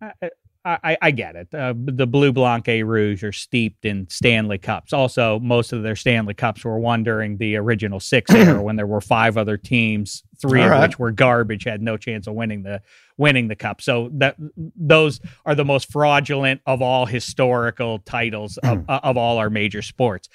[0.00, 0.12] I,
[0.64, 1.52] I, I get it.
[1.52, 4.92] Uh, the Blue Blanc et Rouge are steeped in Stanley Cups.
[4.92, 8.86] Also, most of their Stanley Cups were won during the original six era when there
[8.86, 10.88] were five other teams, three All of right.
[10.88, 12.80] which were garbage, had no chance of winning the
[13.18, 13.80] winning the cup.
[13.80, 19.50] So that those are the most fraudulent of all historical titles of, of all our
[19.50, 20.28] major sports.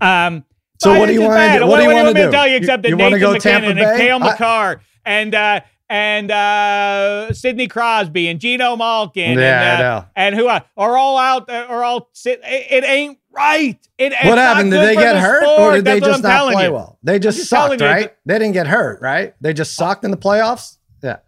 [0.00, 0.44] Um,
[0.82, 1.60] So what do you wanna do?
[1.60, 2.30] What, What do you want me to do?
[2.32, 4.06] tell you You- except that you wanna Nathan go Tampa MacKinnon and Bay?
[4.06, 10.00] Cale I- Makar and uh, and uh, Sidney Crosby and Geno Malkin Yeah, and, uh,
[10.00, 10.06] know.
[10.16, 12.40] and who uh, are all out are all sit.
[12.44, 13.78] It, it ain't right.
[13.98, 14.70] It, What happened?
[14.70, 15.60] Did they get the hurt sport.
[15.60, 16.72] or did they That's what just not play you.
[16.72, 16.98] well?
[17.02, 18.14] They just sucked, you right?
[18.24, 19.34] They didn't get hurt, right?
[19.40, 20.78] They just sucked in the playoffs.
[21.02, 21.18] Yeah.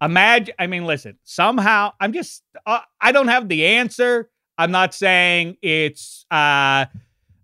[0.00, 0.54] Imagine.
[0.58, 1.18] I mean, listen.
[1.24, 2.42] Somehow, I'm just.
[2.66, 4.30] Uh, I don't have the answer.
[4.56, 6.24] I'm not saying it's.
[6.30, 6.86] uh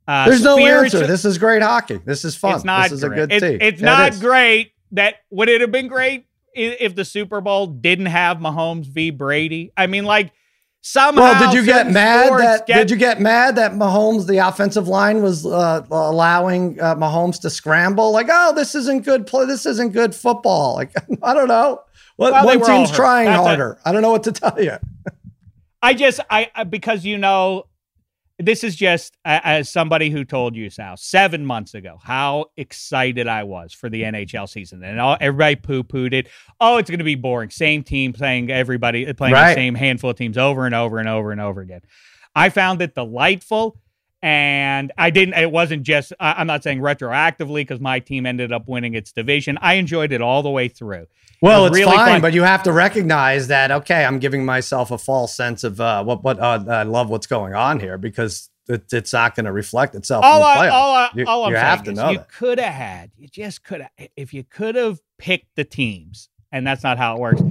[0.08, 1.04] uh, There's no answer.
[1.06, 1.98] This is great hockey.
[2.04, 2.54] This is fun.
[2.54, 3.58] It's not this is a good It's- team.
[3.60, 4.20] It's Yeah, not is.
[4.20, 4.72] great.
[4.92, 9.72] That would it have been great if the Super Bowl didn't have Mahomes v Brady?
[9.76, 10.32] I mean, like
[10.80, 11.20] somehow.
[11.20, 14.88] Well, did you get mad that get- did you get mad that Mahomes, the offensive
[14.88, 18.12] line, was uh, allowing uh, Mahomes to scramble?
[18.12, 19.46] Like, oh, this isn't good play.
[19.46, 20.74] This isn't good football.
[20.74, 20.92] Like,
[21.22, 21.80] I don't know.
[22.16, 23.78] What Well, one team's trying That's harder.
[23.84, 24.76] I don't know what to tell you.
[25.82, 27.64] I just I I- because you know
[28.38, 33.26] this is just uh, as somebody who told you Sal seven months ago how excited
[33.26, 36.28] I was for the NHL season and all everybody poo pooed it.
[36.60, 37.50] Oh, it's going to be boring.
[37.50, 39.50] Same team playing everybody playing Right.
[39.54, 41.80] the same handful of teams over and over and over and over again.
[42.34, 43.78] I found it delightful.
[44.26, 48.66] And I didn't, it wasn't just, I'm not saying retroactively because my team ended up
[48.66, 49.56] winning its division.
[49.62, 51.06] I enjoyed it all the way through.
[51.40, 52.20] Well, was it's really fine, fun.
[52.22, 53.70] but you have to recognize that.
[53.70, 57.28] Okay, I'm giving myself a false sense of uh, what what uh, I love what's
[57.28, 61.10] going on here because it, it's not going to reflect itself all I, all, I,
[61.14, 63.62] you, all I'm you saying have to is know you could have had, you just
[63.62, 67.42] could have, if you could have picked the teams, and that's not how it works.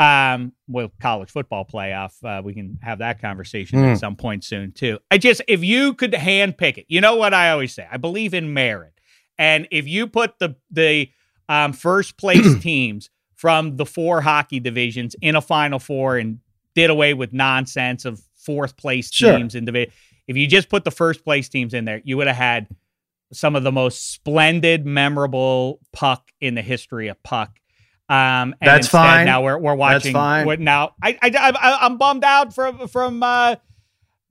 [0.00, 3.92] Um, well, college football playoff, uh, we can have that conversation Mm.
[3.92, 4.98] at some point soon too.
[5.10, 7.98] I just, if you could hand pick it, you know what I always say, I
[7.98, 8.94] believe in merit,
[9.38, 11.10] and if you put the the
[11.50, 16.38] um, first place teams from the four hockey divisions in a Final Four and
[16.74, 19.36] did away with nonsense of fourth place Sure.
[19.36, 19.92] teams in division.
[20.26, 22.68] If you just put the first place teams in there, you would have had
[23.32, 27.58] some of the most splendid, memorable puck in the history of puck.
[28.10, 29.24] Um, and That's fine.
[29.26, 30.12] Now we're we're watching.
[30.12, 30.44] fine.
[30.44, 30.94] What now?
[31.00, 33.54] I I I I'm bummed out from from uh,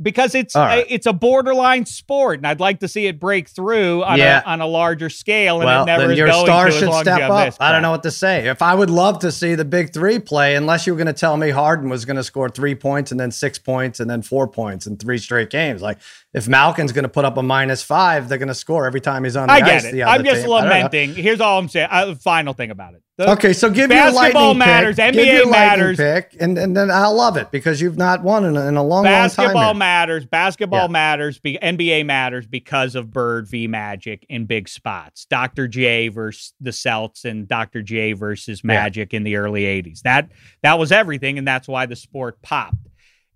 [0.01, 0.85] because it's right.
[0.89, 4.41] it's a borderline sport, and I'd like to see it break through on Yeah.
[4.45, 5.57] a on a larger scale.
[5.61, 7.53] And well, it never then is your star should long as you step up.
[7.61, 8.49] I don't know what to say.
[8.49, 11.13] If I would love to see the big three play, unless you were going to
[11.13, 14.21] tell me Harden was going to score three points and then six points and then
[14.21, 15.81] four points in three straight games.
[15.81, 15.99] Like
[16.33, 19.23] if Malkin's going to put up a minus five, they're going to score every time
[19.23, 19.83] he's on the I ice.
[19.83, 20.03] get the it.
[20.03, 20.51] I'm just team.
[20.51, 20.75] I don't know.
[20.75, 21.15] lamenting.
[21.15, 21.87] Here's all I'm saying.
[21.89, 23.03] Uh, final thing about it.
[23.19, 25.97] The- Okay, so give your Basketball lightning matters, Pick, NBA your matters.
[25.97, 28.81] pick, and, and then I'll love it because you've not won in a, in a
[28.81, 29.23] long, long time.
[29.23, 30.25] Basketball matters.
[30.25, 30.87] Basketball Yeah.
[30.87, 31.37] matters.
[31.37, 35.25] Be, NBA matters because of Bird v Magic in big spots.
[35.25, 35.67] Dr.
[35.67, 37.81] J versus the Celts and Dr.
[37.81, 40.01] J versus Magic in the early '80s.
[40.03, 40.29] That
[40.63, 42.77] that was everything, and that's why the sport popped.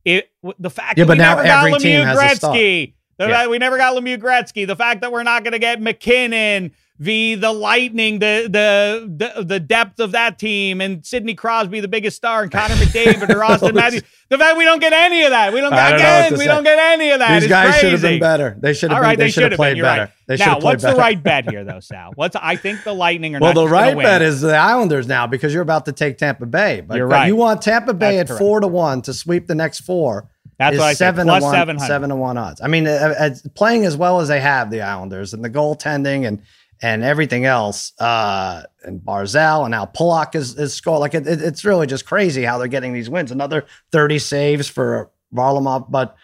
[0.05, 2.35] It the fact Yeah, that but we now never got every team Lemieux has a
[2.37, 2.55] star.
[2.55, 2.93] Gretzky.
[3.17, 3.47] The Yeah.
[3.47, 4.65] we never got Lemieux Gretzky.
[4.65, 9.43] The fact that we're not going to get MacKinnon v the Lightning, the the the
[9.43, 13.43] the depth of that team, and Sidney Crosby, the biggest star, and Connor McDavid or
[13.43, 14.03] Austin Matthews.
[14.29, 15.53] The fact we don't get any of that.
[15.53, 16.31] We don't I get don't again.
[16.33, 16.45] We say.
[16.47, 17.39] don't get any of that.
[17.39, 18.55] These guys should have been better.
[18.59, 19.83] They should have right, they they should have played been.
[19.83, 20.11] Better.
[20.27, 20.39] right.
[20.39, 20.95] Now, what's better.
[20.95, 22.11] the right bet here, though, Sal?
[22.15, 25.27] What's I think the Lightning are Well, not the right bet is the Islanders now
[25.27, 26.81] because you're about to take Tampa Bay.
[26.81, 27.27] But, You're right.
[27.27, 28.39] you want Tampa Bay That's at correct.
[28.39, 30.29] four to one to sweep the next four.
[30.57, 30.97] That's what I said.
[31.15, 31.87] seven Plus to one, 700.
[31.87, 32.61] seven to one odds.
[32.61, 36.25] I mean, uh, uh, playing as well as they have the Islanders and the goaltending
[36.27, 36.41] and
[36.83, 40.99] and everything else, uh, and Barzal and now Pollock is is scored.
[40.99, 43.31] Like it, it- it's really just crazy how they're getting these wins.
[43.31, 46.15] Another thirty saves for Varlamov, but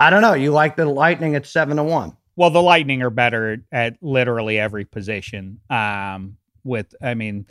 [0.00, 0.34] I don't know.
[0.34, 2.16] You like the Lightning at seven to one.
[2.34, 5.60] Well, the Lightning are better at literally every position.
[5.70, 7.46] Um, with, I mean,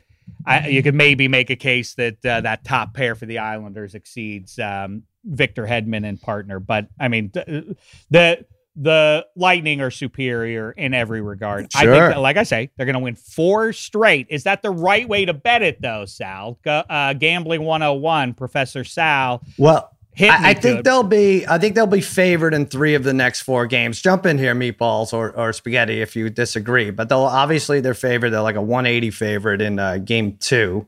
[0.46, 3.96] I, you could maybe make a case that uh, that top pair for the Islanders
[3.96, 7.76] exceeds um, Victor Hedman and partner, but I mean, th-
[8.12, 8.46] the
[8.76, 11.66] the Lightning are superior in every regard.
[11.76, 12.10] I think, Sure.
[12.10, 14.28] that, like I say, they're going to win four straight.
[14.30, 16.60] Is that the right way to bet it, though, Sal?
[16.66, 19.42] Uh, Gambling 101, Professor Sal.
[19.58, 21.46] Well, I, I think they'll be.
[21.46, 24.02] I think they'll be favored in three of the next four games.
[24.02, 26.90] Jump in here, meatballs or, or spaghetti, if you disagree.
[26.90, 28.30] But they'll obviously they're favored.
[28.30, 30.88] They're like a 180 favorite in uh, game two.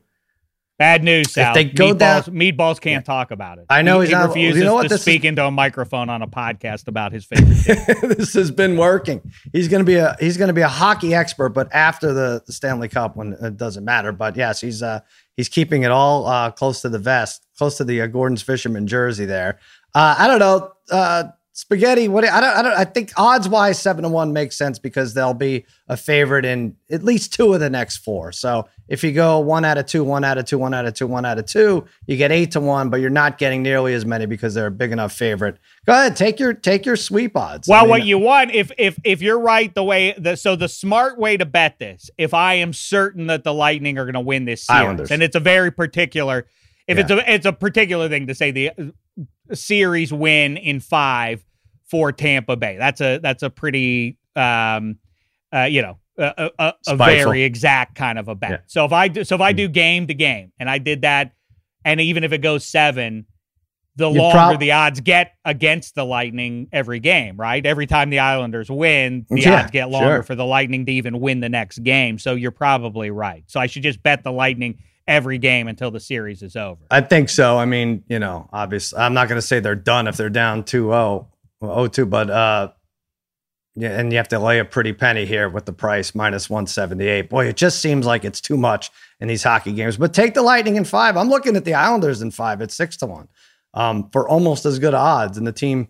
[0.78, 1.54] Bad news, Sal.
[1.54, 3.66] they go meatballs, down- meatballs can't talk about it.
[3.68, 5.44] I know he, he's he not- refuses you know what to this is- speak into
[5.44, 7.56] a microphone on a podcast about his favorite
[8.16, 9.20] this has been working.
[9.52, 12.88] He's gonna be a he's gonna be a hockey expert, but after the, the Stanley
[12.88, 14.12] Cup, when it doesn't matter.
[14.12, 15.00] But yes, he's uh
[15.36, 18.86] he's keeping it all uh close to the vest, close to the uh, Gordon's Fisherman
[18.86, 19.58] jersey there.
[19.96, 20.72] Uh, I don't know.
[21.52, 22.06] Spaghetti.
[22.06, 22.56] What I don't.
[22.56, 22.72] I don't.
[22.72, 26.76] I think odds wise, seven to one makes sense because they'll be a favorite in
[26.88, 28.30] at least two of the next four.
[28.30, 30.94] So if you go one out of two, one out of two, one out of
[30.94, 33.92] two, one out of two, you get eight to one, but you're not getting nearly
[33.94, 35.58] as many because they're a big enough favorite.
[35.84, 37.68] Go ahead, take your take your sweep odds.
[37.68, 40.54] I well, mean, what you want, if if if you're right, the way the so
[40.54, 44.14] the smart way to bet this, if I am certain that the Lightning are going
[44.14, 45.10] to win this series, Islanders.
[45.10, 46.46] and it's a very particular,
[46.86, 48.70] if it's a it's a particular thing to say the
[49.56, 51.44] series win in five
[51.86, 52.76] for Tampa Bay.
[52.78, 54.96] That's a that's a pretty um
[55.54, 58.50] uh you know a, a, a- very exact kind of a bet.
[58.50, 58.56] Yeah.
[58.56, 58.64] Mm-hmm.
[58.66, 61.32] So if I do so if I do game to game and I did that,
[61.84, 63.26] and even if it goes seven.
[63.96, 67.66] The You longer prob- the odds get against the Lightning every game, right?
[67.66, 70.22] Every time the Islanders win, the Yeah, odds get longer sure.
[70.22, 72.16] for the Lightning to even win the next game.
[72.20, 73.42] So you're probably right.
[73.48, 74.78] So I should just bet the Lightning
[75.08, 76.80] every game until the series is over.
[76.90, 77.58] I think so.
[77.58, 80.62] I mean, you know, obviously, I'm not going to say they're done if they're down
[80.62, 81.28] 2 0,
[81.64, 82.68] 0 2, but, uh,
[83.74, 87.30] yeah, and you have to lay a pretty penny here with the price minus 178.
[87.30, 88.90] Boy, it just seems like it's too much
[89.20, 89.96] in these hockey games.
[89.96, 91.16] But take the Lightning in five.
[91.16, 93.28] I'm looking at the Islanders in five at six to one
[93.74, 95.38] um, for almost as good odds.
[95.38, 95.88] And the team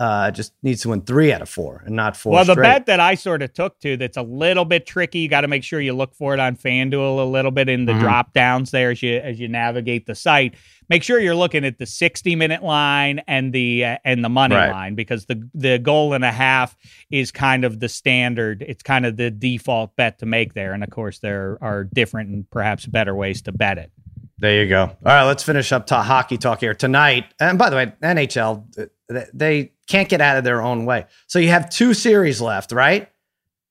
[0.00, 2.32] uh, just needs to win three out of four and not four.
[2.32, 5.18] well, the bet that I sort of took to that's a little bit tricky.
[5.20, 7.84] You got to make sure you look for it on FanDuel a little bit in
[7.84, 8.00] the Mhm.
[8.00, 10.54] drop downs there as you as you navigate the site.
[10.88, 14.56] Make sure you're looking at the 60 minute line and the uh, and the money
[14.56, 14.72] Right.
[14.72, 16.76] line because the the goal and a half
[17.10, 18.64] is kind of the standard.
[18.66, 22.30] It's kind of the default bet to make there, and of course there are different
[22.30, 23.92] and perhaps better ways to bet it.
[24.38, 24.84] There you go.
[24.84, 27.26] All right, let's finish up to hockey talk here tonight.
[27.38, 28.88] And by the way, NHL th-
[29.34, 31.06] they can't get out of their own way.
[31.26, 33.08] So you have two series left, right?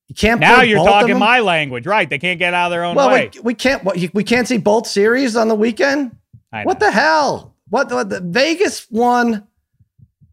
[0.07, 0.39] You can't.
[0.39, 2.09] Now you're talking my language, right?
[2.09, 3.29] They can't get out of their own Well, way.
[3.35, 3.83] we, we can't.
[4.13, 6.15] We can't see both series on the weekend.
[6.63, 7.55] What the hell?
[7.69, 9.45] What, what the Vegas won?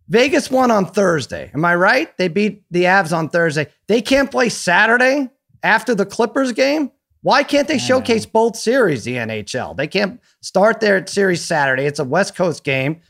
[0.08, 1.50] Vegas won on Thursday.
[1.52, 2.16] Am I right?
[2.16, 3.68] They beat the Avs on Thursday.
[3.88, 5.28] They can't play Saturday
[5.62, 6.90] after the Clippers game.
[7.22, 9.76] Why can't they showcase both series, the NHL?
[9.76, 11.84] They can't start their series Saturday.
[11.84, 13.00] It's a West Coast game.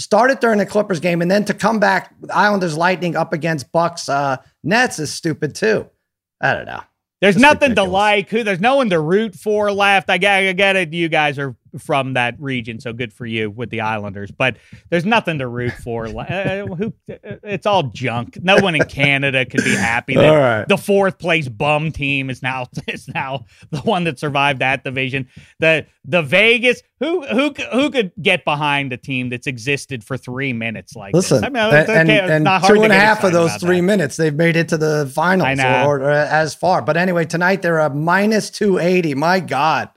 [0.00, 3.70] Start it during the Clippers game, and then to come back, Islanders Lightning up against
[3.70, 5.88] Bucks uh, Nets is stupid too.
[6.40, 6.80] I don't know.
[7.20, 7.88] There's nothing ridiculous.
[7.88, 8.30] to like.
[8.30, 10.08] Who there's no one to root for left.
[10.08, 10.92] I get, I get it.
[10.94, 14.30] You guys are from that region, so good for you with the Islanders.
[14.30, 14.56] But
[14.88, 16.06] there's nothing to root for.
[16.06, 16.94] Uh, uh, who?
[17.08, 18.38] Uh, uh, it's all junk.
[18.42, 20.68] No one in Canada could be happy that right.
[20.68, 25.28] the fourth place bum team is now is now the one that survived that division.
[25.58, 30.52] The the Vegas who who who could get behind a team that's existed for three
[30.52, 31.46] minutes like Listen, this?
[31.46, 33.82] I mean, and, and, and two and a half of those three that.
[33.82, 36.82] minutes they've made it to the finals or, or, as far.
[36.82, 39.14] But anyway, tonight they're a minus two eighty.
[39.14, 39.90] My God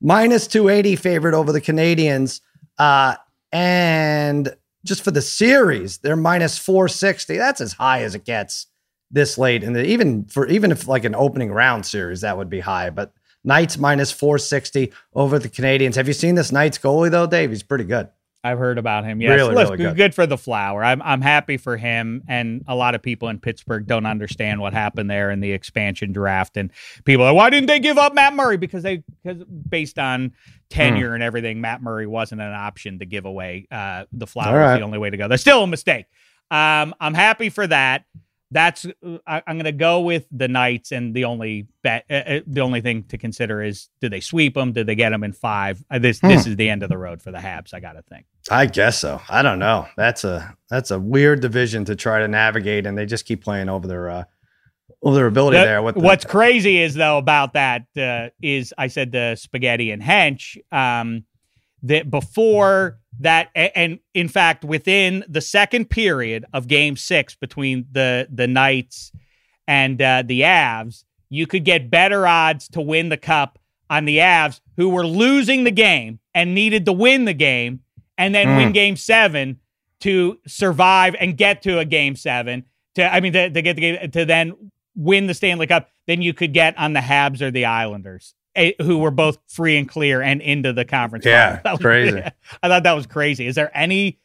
[0.00, 2.40] minus 280 favorite over the Canadiens.
[2.78, 3.16] Uh,
[3.52, 4.54] and
[4.84, 7.36] just for the series, they're minus 460.
[7.36, 8.66] That's as high as it gets
[9.10, 9.62] this late.
[9.62, 12.90] And even for even if like an opening round series, that would be high.
[12.90, 13.12] But
[13.44, 15.94] Knights minus 460 over the Canadiens.
[15.96, 17.50] Have you seen this Knights goalie though, Dave?
[17.50, 18.08] He's pretty good.
[18.44, 19.22] I've heard about him.
[19.22, 19.96] Yes, really, really good.
[19.96, 20.14] good.
[20.14, 20.84] for the flower.
[20.84, 24.74] I'm I'm happy for him, and a lot of people in Pittsburgh don't understand what
[24.74, 26.70] happened there in the expansion draft, and
[27.04, 30.32] people are why didn't they give up Matt Murray because they because based on
[30.68, 31.14] tenure mm.
[31.14, 33.66] and everything, Matt Murray wasn't an option to give away.
[33.70, 34.74] Uh, the flower right.
[34.74, 35.26] is the only way to go.
[35.26, 36.04] There's still a mistake.
[36.50, 38.04] Um, I'm happy for that
[38.54, 38.86] that's
[39.26, 42.60] I, am going to go with the Knights, and the only bet, uh, uh, the
[42.60, 44.72] only thing to consider is do they sweep them?
[44.72, 45.84] Did they get them in five?
[45.90, 46.28] Uh, this hmm.
[46.28, 47.74] this is the end of the road for the Habs.
[47.74, 48.26] I got to think.
[48.50, 49.20] I guess so.
[49.28, 49.88] I don't know.
[49.96, 53.68] That's a that's a weird division to try to navigate, and they just keep playing
[53.68, 54.24] over their uh,
[55.02, 55.92] over their ability the, there.
[55.92, 60.56] The, what's crazy is though about that uh, is I said the spaghetti and hench
[60.72, 61.24] um,
[61.82, 68.26] that before that and in fact within the second period of game six between the
[68.32, 69.12] the knights
[69.66, 74.18] and uh, the avs you could get better odds to win the cup on the
[74.18, 77.80] avs who were losing the game and needed to win the game
[78.18, 78.56] and then mm.
[78.56, 79.58] win game seven
[80.00, 83.82] to survive and get to a game seven to i mean to, to get the
[83.82, 84.54] game to then
[84.96, 88.34] win the stanley cup then you could get on the habs or the islanders
[88.80, 91.24] who were both free and clear and into the conference.
[91.24, 92.22] Yeah, that was crazy.
[92.62, 93.46] I thought that was crazy.
[93.46, 94.18] Is there any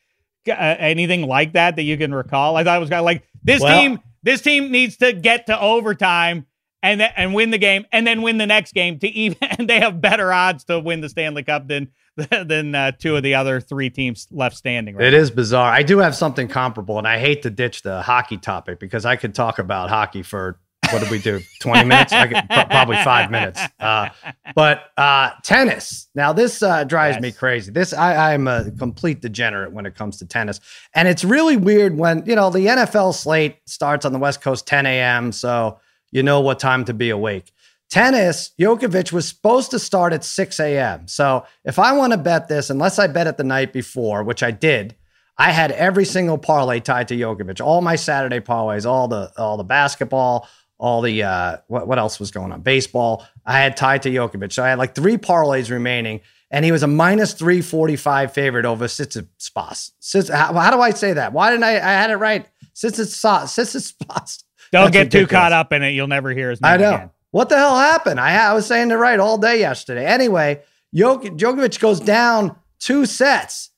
[0.48, 2.56] uh, anything like that that you can recall?
[2.56, 4.00] I thought it was kind of like this well, team.
[4.24, 6.46] This team needs to get to overtime
[6.82, 9.38] and th- and win the game, and then win the next game to even.
[9.60, 13.24] And they have better odds to win the Stanley Cup than than uh, two of
[13.24, 14.96] the other three teams left standing.
[14.96, 15.18] Right it now.
[15.18, 15.72] is bizarre.
[15.72, 19.16] I do have something comparable, and I hate to ditch the hockey topic because I
[19.16, 20.60] could talk about hockey for
[20.92, 21.42] what did we do?
[21.62, 22.14] 20 minutes?
[22.14, 23.62] I could, probably five minutes.
[23.80, 24.10] Uh,
[24.56, 26.08] but uh, tennis.
[26.16, 27.22] Now, this uh, drives yes.
[27.22, 27.72] me crazy.
[27.72, 30.60] This I, I'm a complete degenerate when it comes to tennis.
[30.94, 34.68] And it's really weird when, you know, the NFL slate starts on the West Coast
[34.68, 35.32] 10 a.m.
[35.32, 35.80] So
[36.12, 37.52] you know what time to be awake.
[37.90, 41.08] Tennis, Djokovic was supposed to start at 6 a.m.
[41.08, 44.44] So if I want to bet this, unless I bet it the night before, which
[44.44, 44.96] I did,
[45.40, 47.62] I had every single parlay tied to Djokovic.
[47.62, 50.48] All my Saturday parlays, all the all the basketball,
[50.80, 52.62] all the uh, what what else was going on?
[52.62, 53.26] Baseball.
[53.46, 56.82] I had tied to Djokovic, so I had like three parlays remaining, and he was
[56.82, 60.30] a minus three forty five favorite over Tsitsipas.
[60.32, 61.34] How, how do I say that?
[61.34, 61.76] Why didn't I?
[61.76, 62.48] I had it right.
[62.74, 63.44] Tsitsipas.
[63.44, 64.44] Tsitsipas.
[64.72, 65.30] Don't That's get ridiculous.
[65.30, 65.90] too caught up in it.
[65.92, 66.96] You'll never hear his name I know.
[66.96, 67.10] Again.
[67.32, 68.20] What the hell happened?
[68.20, 70.06] I, I was saying it right all day yesterday.
[70.06, 70.62] Anyway,
[70.96, 73.72] Djokovic goes down two sets.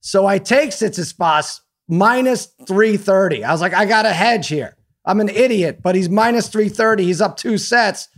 [0.00, 3.44] So I take Tsitsipas minus 330.
[3.44, 4.76] I was like, I got a hedge here.
[5.08, 7.04] I'm an idiot, but he's minus 330.
[7.04, 8.08] He's up two sets.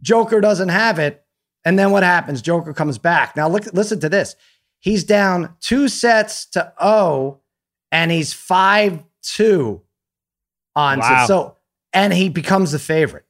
[0.00, 1.22] Joker doesn't have it.
[1.66, 2.40] And then what happens?
[2.40, 3.36] Joker comes back.
[3.36, 4.34] Now look, listen to this.
[4.78, 7.40] He's down two sets to O,
[7.92, 9.82] and he's five two
[10.74, 11.26] on wow.
[11.26, 11.56] so
[11.92, 13.26] and he becomes the favorite.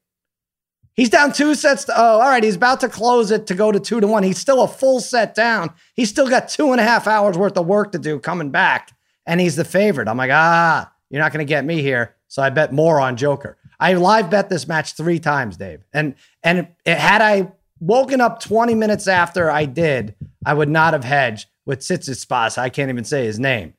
[0.94, 2.44] He's down two sets to oh, all right.
[2.44, 4.22] He's about to close it to go to two to one.
[4.22, 5.72] He's still a full set down.
[5.94, 8.92] He's still got two and a half hours worth of work to do coming back,
[9.26, 10.06] and he's the favorite.
[10.06, 12.14] I'm like, ah, you're not going to get me here.
[12.30, 13.59] So I bet more on Joker.
[13.80, 15.82] I live bet this match three times, Dave.
[15.92, 20.14] And and it, had I woken up 20 minutes after I did,
[20.46, 22.57] I would not have hedged with Tsitsipas.
[22.57, 23.74] I can't even say his name.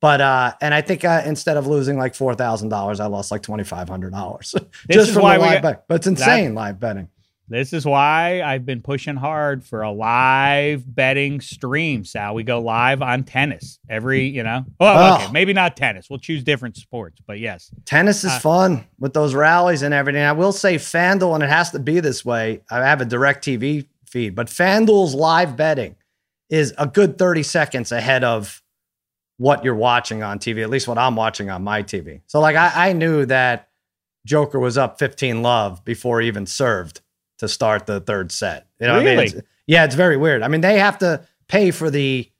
[0.00, 3.30] But uh, and I think uh, instead of losing like four thousand dollars, I lost
[3.32, 4.54] like twenty five hundred dollars
[4.90, 5.88] just from the live bet.
[5.88, 7.08] But it's insane that, live betting.
[7.48, 12.34] This is why I've been pushing hard for a live betting stream, Sal.
[12.34, 14.64] We go live on tennis every, you know.
[14.80, 15.30] Oh, okay.
[15.30, 16.10] Maybe not tennis.
[16.10, 17.70] We'll choose different sports, but yes.
[17.84, 20.22] Tennis is uh, fun with those rallies and everything.
[20.22, 22.62] I will say FanDuel, and it has to be this way.
[22.68, 25.94] I have a direct TV feed, but FanDuel's live betting
[26.50, 28.60] is a good 30 seconds ahead of
[29.36, 32.22] what you're watching on TV, at least what I'm watching on my TV.
[32.26, 33.68] So, like, I, I knew that
[34.24, 37.02] Joker was up 15 love before he even served
[37.38, 38.66] to start the third set.
[38.80, 39.18] You know what I mean?
[39.18, 40.42] It's- yeah, it's very weird.
[40.42, 42.30] I mean, they have to pay for the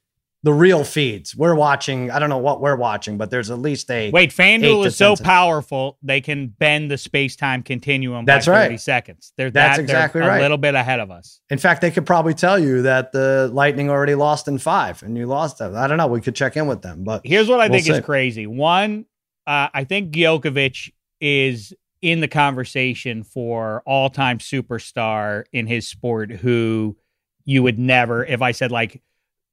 [0.42, 1.34] the real feeds.
[1.34, 2.08] We're watching.
[2.12, 5.16] I don't know what we're watching, but there's at least a Wait, FanDuel is so
[5.16, 8.62] powerful they can bend the space time continuum That's by right.
[8.66, 9.32] 30 seconds.
[9.36, 10.38] They're That's that, exactly they're right.
[10.38, 11.40] A little bit ahead of us.
[11.50, 15.18] In fact, they could probably tell you that the Lightning already lost in five, and
[15.18, 15.74] you lost them.
[15.74, 16.06] I don't know.
[16.06, 17.92] We could check in with them, but Here's what I We'll think see.
[17.94, 18.46] is crazy.
[18.46, 19.06] One,
[19.48, 26.96] uh, I think Djokovic is in the conversation for all-time superstar in his sport who
[27.44, 29.02] you would never if I said like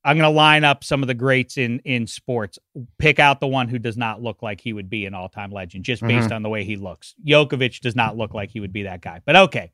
[0.05, 2.59] I'm going to line up some of the greats in in sports.
[2.97, 5.85] Pick out the one who does not look like he would be an all-time legend
[5.85, 7.15] just based on the way he looks.
[7.25, 9.21] Djokovic does not look like he would be that guy.
[9.25, 9.71] But okay.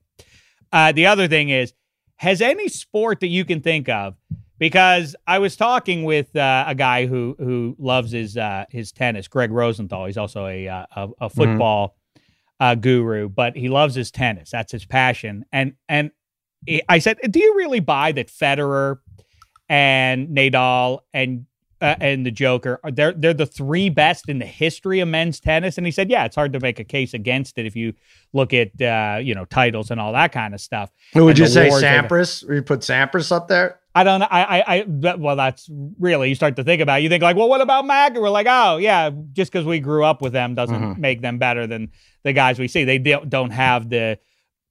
[0.72, 1.74] Uh, the other thing is,
[2.18, 4.16] has any sport that you can think of?
[4.60, 9.28] Because I was talking with uh, a guy who who loves his uh, his tennis,
[9.28, 10.06] Gregg Rosenthal.
[10.06, 11.96] He's also a uh, a, a football
[12.60, 14.52] uh, guru, but he loves his tennis.
[14.52, 15.46] That's his passion.
[15.52, 16.12] And and
[16.88, 18.98] I said, "Do you really buy that Federer
[19.70, 21.46] and Nadal and
[21.82, 25.40] uh, and the Joker are they're they're the three best in the history of men's
[25.40, 27.94] tennis?" And he said, "Yeah, it's hard to make a case against it if you
[28.34, 31.40] look at uh, you know titles and all that kind of stuff." Who would And
[31.40, 32.48] you say Sampras?
[32.48, 33.79] Or you put Sampras up there?
[33.96, 34.22] I don't.
[34.22, 35.68] I, I, I, well, that's
[36.00, 37.04] really, you start to think about it.
[37.04, 38.12] You think, like, well, what about Mac?
[38.14, 40.98] And we're like, oh, yeah, just because we grew up with them doesn't Mhm.
[41.00, 41.92] make them better than
[42.24, 42.84] the guys we see.
[42.84, 44.20] They don't don't have the,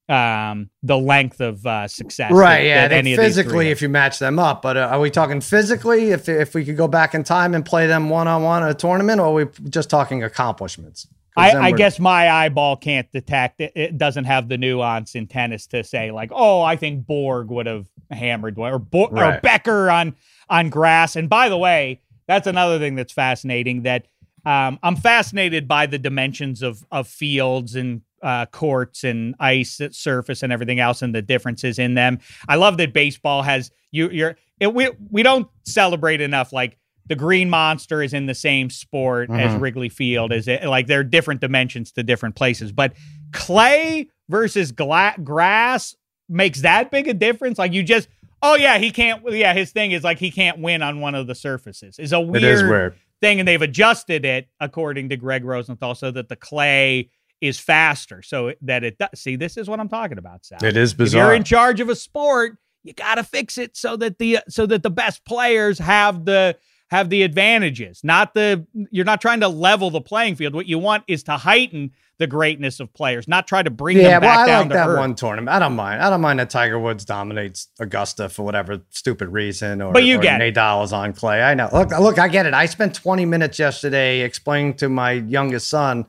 [0.09, 2.31] um, the length of uh, success.
[2.33, 2.59] Right.
[2.59, 2.85] that- Yeah.
[2.85, 5.41] I that any physically, three if you match them up, but uh, are we talking
[5.41, 6.11] physically?
[6.13, 8.71] If if we could go back in time and play them one on one at
[8.71, 11.09] a tournament, or are we just talking accomplishments?
[11.37, 13.73] I, I guess my eyeball can't detect it.
[13.75, 17.67] It doesn't have the nuance in tennis to say like, oh, I think Borg would
[17.67, 20.17] have hammered one or Bo- or Becker on
[20.49, 21.17] on grass.
[21.17, 23.83] And by the way, that's another thing that's fascinating.
[23.83, 24.07] That
[24.45, 30.43] um, I'm fascinated by the dimensions of of fields and uh, courts and ice surface
[30.43, 32.19] and everything else and the differences in them.
[32.49, 34.11] I love that baseball has you.
[34.11, 36.78] You're it, we we don't celebrate enough like
[37.09, 39.61] the Green Monster is in the same sport as Mhm.
[39.61, 40.33] Wrigley Field.
[40.33, 42.93] Is it like there are different dimensions to different places, but
[43.33, 45.95] clay versus gla- grass
[46.29, 47.59] makes that big a difference.
[47.59, 48.09] Like you just,
[48.43, 49.23] oh yeah, he can't.
[49.33, 51.99] Yeah, his thing is like he can't win on one of the surfaces.
[51.99, 52.95] Is a weird, is weird.
[53.21, 58.21] thing, and they've adjusted it according to Gregg Rosenthal so that the clay is faster,
[58.23, 59.11] so that it does.
[59.15, 60.59] See, this is what I'm talking about, Sal.
[60.63, 63.97] It is If you're in charge of a sport, you got to fix it so
[63.97, 66.57] that the so that the best players have the
[66.91, 68.01] have the advantages.
[68.03, 70.55] Not the you're not trying to level the playing field.
[70.55, 74.19] What you want is to heighten the greatness of players, not try to bring yeah,
[74.19, 74.99] them well, back I down like to that earth.
[74.99, 75.55] one tournament.
[75.55, 76.03] I don't mind.
[76.03, 80.19] I don't mind that Tiger Woods dominates Augusta for whatever stupid reason, or But you
[80.19, 80.41] or get.
[80.41, 81.43] Nadal is on clay.
[81.43, 81.69] I know.
[81.73, 82.55] Look, look, I get it.
[82.55, 86.07] I spent 20 minutes yesterday explaining to my youngest son,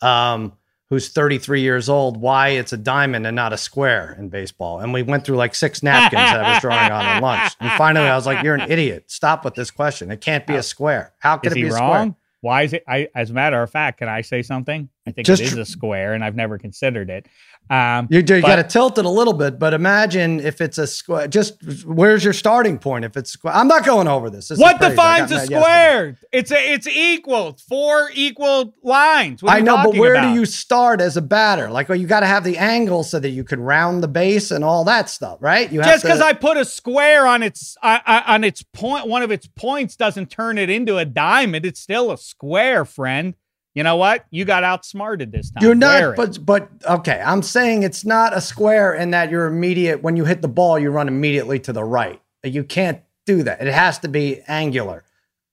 [0.00, 0.54] um,
[0.90, 4.80] who's 33 years old, why it's a diamond and not a square in baseball.
[4.80, 7.52] And we went through like six napkins that I was drawing on at lunch.
[7.60, 9.04] And finally, I was like, "You're an idiot.
[9.06, 10.10] Stop with this question.
[10.10, 11.12] It can't be a square.
[11.20, 12.10] How can Is it be a wrong?
[12.10, 12.84] square?" Why is it?
[12.88, 14.88] I, as a matter of fact, can I say something?
[15.06, 17.26] I think Just it is a square, and I've never considered it.
[17.70, 20.76] Um, You, you But- got to tilt it a little bit, but imagine if it's
[20.76, 21.28] a square.
[21.28, 21.54] Just
[21.84, 23.04] where's your starting point?
[23.04, 24.48] If it's square, I'm not going over this.
[24.48, 25.60] This is what defines a mad yesterday.
[25.60, 26.18] square?
[26.32, 27.56] It's a, it's equal.
[27.68, 29.40] Four equal lines.
[29.42, 30.32] What I know, but where about?
[30.32, 31.70] do you start as a batter?
[31.70, 34.50] Like, well, you got to have the angle so that you can round the base
[34.50, 35.70] and all that stuff, right?
[35.70, 39.06] You have Just because I put a square on its uh, uh, on its point,
[39.06, 41.64] one of its points doesn't turn it into a diamond.
[41.64, 43.34] It's still a square, friend.
[43.74, 44.24] You know what?
[44.30, 45.62] You got outsmarted this time.
[45.62, 46.16] You're Wear not, it.
[46.16, 46.68] but but
[46.98, 47.22] okay.
[47.24, 50.78] I'm saying it's not a square in that you're immediate when you hit the ball,
[50.78, 52.20] you run immediately to the right.
[52.42, 53.60] You can't do that.
[53.64, 55.04] It has to be angular.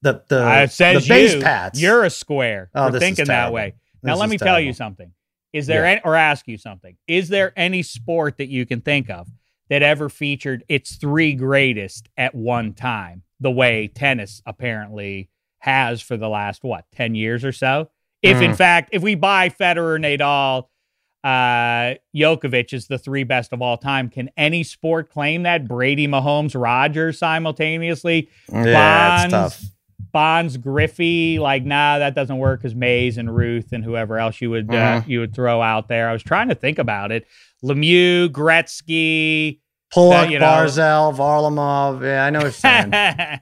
[0.02, 1.80] The the, Uh, the base you, paths.
[1.82, 3.56] You're a square Oh, for this is thinking that terrible.
[3.56, 3.74] way.
[4.02, 5.12] Now This let me tell you something.
[5.54, 5.92] Is there Yeah.
[5.92, 6.98] any, or ask you something?
[7.08, 9.28] Is there any sport that you can think of
[9.70, 16.16] that ever featured its three greatest at one time, the way tennis apparently has for
[16.18, 17.90] the last what ten years or so?
[18.22, 18.58] If in Mm.
[18.58, 20.68] fact, if we buy Federer, Nadal,
[21.24, 25.68] uh, Djokovic is the three best of all time, can any sport claim that?
[25.68, 28.30] Brady, Mahomes, Rodgers simultaneously?
[28.52, 29.62] yeah, Bonds, tough.
[30.12, 34.50] Bonds, Griffey, like nah, that doesn't work because Mays and Ruth and whoever else you
[34.50, 35.08] would uh, Mhm.
[35.08, 36.10] you would throw out there.
[36.10, 37.28] I was trying to think about it.
[37.64, 39.60] Lemieux, Gretzky.
[39.94, 42.04] Pulock, you know- Barzal, Varlamov.
[42.04, 42.92] Yeah, I know what you're saying.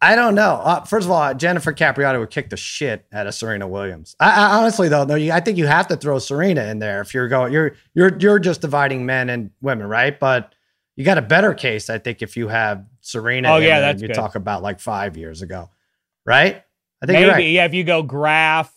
[0.00, 0.60] I don't know.
[0.62, 4.14] Uh, first of all, Jennifer Capriati would kick the shit out of Serena Williams.
[4.20, 7.00] I, I honestly though, no, you, I think you have to throw Serena in there
[7.00, 7.52] if you're going.
[7.52, 10.18] You're you're you're just dividing men and women, right?
[10.18, 10.54] But
[10.96, 13.52] you got a better case, I think, if you have Serena.
[13.52, 14.14] Oh, yeah, that's you good.
[14.14, 15.70] talk about like five years ago,
[16.24, 16.62] right?
[17.02, 17.46] I think Maybe right.
[17.46, 17.64] yeah.
[17.66, 18.72] If you go Graf,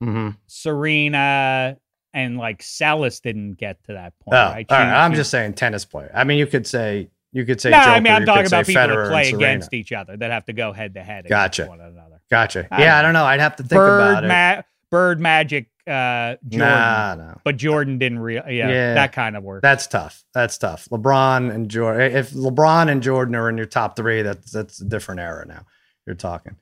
[0.00, 1.76] hmm Serena,
[2.12, 4.34] and like Seles didn't get to that point.
[4.34, 4.66] Oh, right?
[4.68, 5.04] all right.
[5.04, 6.10] I'm just saying tennis player.
[6.14, 7.70] I mean, you could say you could say.
[7.70, 10.30] no, Joker, I mean I'm talking about people Federer that play against each other that
[10.30, 11.26] have to go head to head.
[11.28, 11.66] Gotcha.
[11.66, 12.20] one another.
[12.30, 12.66] Gotcha.
[12.70, 13.24] I yeah, I don't know.
[13.24, 14.28] I'd have to think Bird, about it.
[14.28, 17.40] ma- Bird Magic, uh, Jordan, Nah, no.
[17.44, 18.42] but Jordan didn't real.
[18.48, 18.94] Yeah, Yeah.
[18.94, 19.62] that kind of work.
[19.62, 20.24] That's tough.
[20.34, 20.86] That's tough.
[20.90, 22.16] LeBron and Jordan.
[22.16, 25.66] If LeBron and Jordan are in your top three, that's that's a different era now.
[26.06, 26.56] You're talking.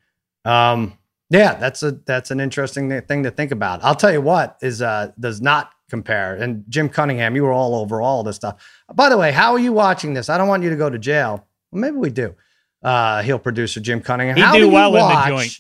[0.45, 0.99] Um,
[1.31, 3.83] yeah, that's a that's an interesting thing to think about.
[3.85, 6.35] I'll tell you what is uh does not compare.
[6.37, 8.57] And Jim Cunningham, you were all over all this stuff.
[8.95, 10.29] By the way, how are you watching this?
[10.29, 11.47] I don't want you to go to jail.
[11.71, 12.35] Well, maybe we do.
[12.83, 14.37] Uh, heel producer Jim Cunningham.
[14.37, 15.53] He'd How do you well in the watch- joint.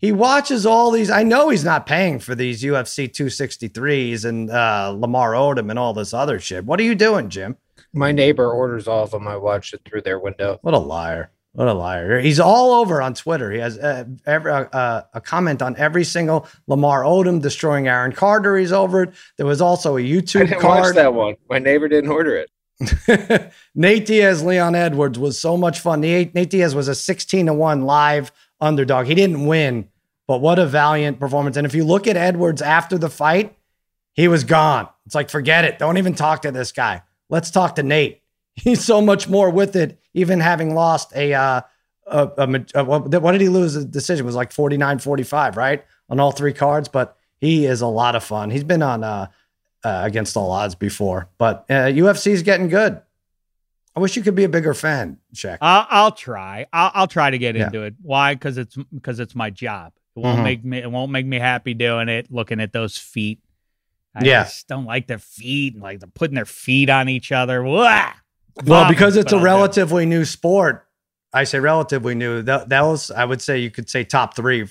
[0.00, 1.10] He watches all these.
[1.10, 5.92] I know he's not paying for these UFC 263s and uh, Lamar Odom and all
[5.92, 6.64] this other shit.
[6.64, 7.56] What are you doing, Jim?
[7.92, 9.26] My neighbor orders all of them.
[9.26, 10.58] I watch it through their window.
[10.62, 11.32] What a liar.
[11.58, 12.20] What a liar.
[12.20, 13.50] He's all over on Twitter.
[13.50, 18.56] He has uh, every, uh, a comment on every single Lamar Odom destroying Aaron Carter.
[18.56, 19.14] He's over it.
[19.38, 21.34] There was also a YouTube I didn't watch that one.
[21.50, 23.52] My neighbor didn't order it.
[23.74, 26.00] Nate Diaz, Leon Edwards was so much fun.
[26.00, 28.30] Nate, Nate Diaz was a 16 to 1 live
[28.60, 29.06] underdog.
[29.06, 29.88] He didn't win,
[30.28, 31.56] but what a valiant performance.
[31.56, 33.58] And if you look at Edwards after the fight,
[34.12, 34.88] he was gone.
[35.06, 35.80] It's like, forget it.
[35.80, 37.02] Don't even talk to this guy.
[37.28, 38.22] Let's talk to Nate.
[38.62, 41.60] He's so much more with it, even having lost a, uh,
[42.06, 43.74] a, a, a- what what did he lose?
[43.74, 45.84] The decision It was like 49 45, right?
[46.10, 48.50] On all three cards, but he is a lot of fun.
[48.50, 49.26] He's been on, uh,
[49.84, 51.28] uh, against all odds before.
[51.38, 53.00] But uh, UFC is getting good.
[53.94, 55.58] I wish you could be a bigger fan, Shaq.
[55.60, 56.66] I'll, I'll try.
[56.72, 57.66] I'll, I'll try to get Yeah.
[57.66, 57.94] into it.
[58.02, 58.34] Why?
[58.34, 59.92] Because it's because it's my job.
[60.16, 60.44] It won't Mhm.
[60.44, 60.78] make me.
[60.78, 62.30] It won't make me happy doing it.
[62.30, 63.40] Looking at those feet.
[64.14, 64.44] I Yeah.
[64.44, 67.62] just don't like their feet and like they're putting their feet on each other.
[67.62, 68.12] Wah!
[68.64, 69.50] Well, Vomit, because it's a I'll do it.
[69.50, 70.86] relatively new sport.
[71.32, 72.42] I say relatively new.
[72.42, 74.68] That, that was, I would say, you could say top three.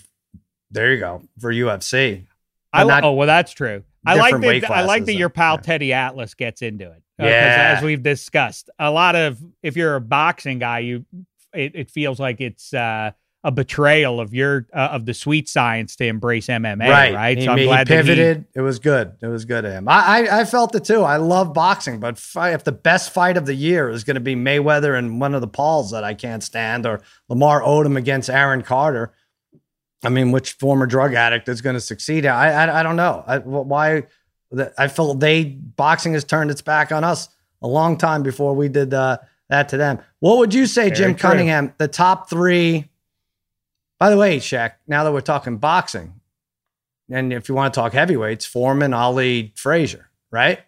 [0.72, 2.26] There you go for UFC.
[2.74, 3.84] I li- oh well, that's true.
[4.06, 4.72] I like that.
[4.72, 5.62] I like that your pal yeah.
[5.62, 7.04] Teddy Atlas gets into it.
[7.20, 7.76] Uh, Yeah.
[7.78, 11.06] as we've discussed, a lot of if you're a boxing guy, you
[11.54, 13.12] it, it feels like it's uh,
[13.44, 16.90] a betrayal of your uh, of the sweet science to embrace MMA.
[16.90, 17.14] Right.
[17.14, 17.38] right?
[17.38, 18.46] He, so I'm glad that he- pivoted.
[18.56, 19.14] it was good.
[19.22, 19.88] It was good of him.
[19.88, 21.04] I, I, I felt it too.
[21.04, 24.36] I love boxing, but if the best fight of the year is going to be
[24.36, 28.64] Mayweather and one of the Pauls that I can't stand, or Lamar Odom against Aaron
[28.64, 29.14] Carter,
[30.04, 32.26] I mean, which former drug addict is going to succeed?
[32.26, 33.24] I, I, I don't know.
[33.26, 34.04] I, why?
[34.78, 37.30] I feel they boxing has turned its back on us
[37.62, 39.18] a long time before we did uh,
[39.50, 40.00] that to them.
[40.20, 41.30] What would you say, Very Jim true.
[41.30, 41.74] Cunningham?
[41.78, 42.90] The top three.
[44.00, 44.74] By the way, Shaq.
[44.88, 46.20] Now that we're talking boxing,
[47.10, 50.60] and if you want to talk heavyweights, Foreman, Ali, Frazier, right?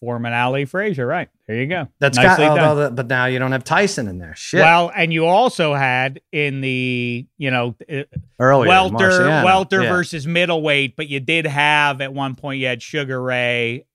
[0.00, 1.28] Foreman Ali Frazier, right?
[1.48, 1.88] There you go.
[2.00, 2.64] That's Nicely got, done.
[2.68, 4.34] although but now you don't have Tyson in there.
[4.36, 4.60] Shit.
[4.60, 8.02] Well, and you also had in the you know uh,
[8.38, 9.44] Earlier, welter Marciano.
[9.44, 9.88] welter Yeah.
[9.88, 13.86] versus middleweight, but you did have at one point you had Sugar Ray.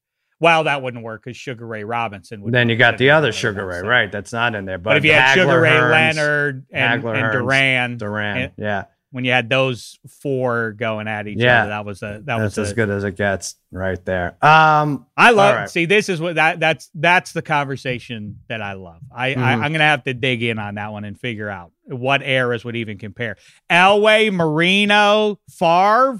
[0.42, 2.52] Well, that wouldn't work because Sugar Ray Robinson would.
[2.54, 4.12] Then you got the other Sugar Ray, right?
[4.12, 4.78] That's not in there.
[4.80, 8.38] But, But, if you had Hagler, Sugar Ray Hearns, Leonard and, Hagler, and Duran, Duran,
[8.38, 11.62] and- yeah, when you had those four going at each Yeah.
[11.62, 14.36] other, that was a that that's was as a, good as it gets, right there.
[14.42, 15.56] Um, I love.
[15.56, 15.70] Right.
[15.70, 19.02] See, this is what that that's that's the conversation that I love.
[19.14, 19.38] I, I Mhm.
[19.64, 22.78] I'm gonna have to dig in on that one and figure out what eras would
[22.78, 23.36] even compare.
[23.70, 26.18] Elway, Marino, Favre.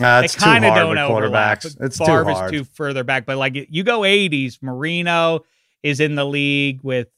[0.00, 1.60] Uh, it's too kind of don't overlap.
[1.60, 1.76] quarterbacks.
[1.80, 2.54] It's too Favre hard.
[2.54, 3.26] is too further back.
[3.26, 5.44] But like you go 80s, Marino
[5.82, 7.08] is in the league with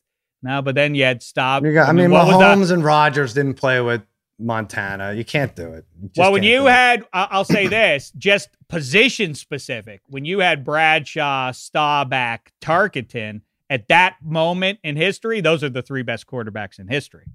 [0.43, 1.65] no, but then you had Staub.
[1.65, 2.37] You got, I mean, what was?
[2.37, 4.03] Mahomes and Rodgers didn't play with
[4.39, 5.13] Montana.
[5.13, 5.85] You can't do it.
[6.17, 6.71] Well, when you do it.
[6.71, 10.01] had, I'll say this, just position specific.
[10.09, 16.03] When you had Bradshaw, Staubach, Tarkenton at that moment in history, those are the three
[16.03, 17.27] best quarterbacks in history.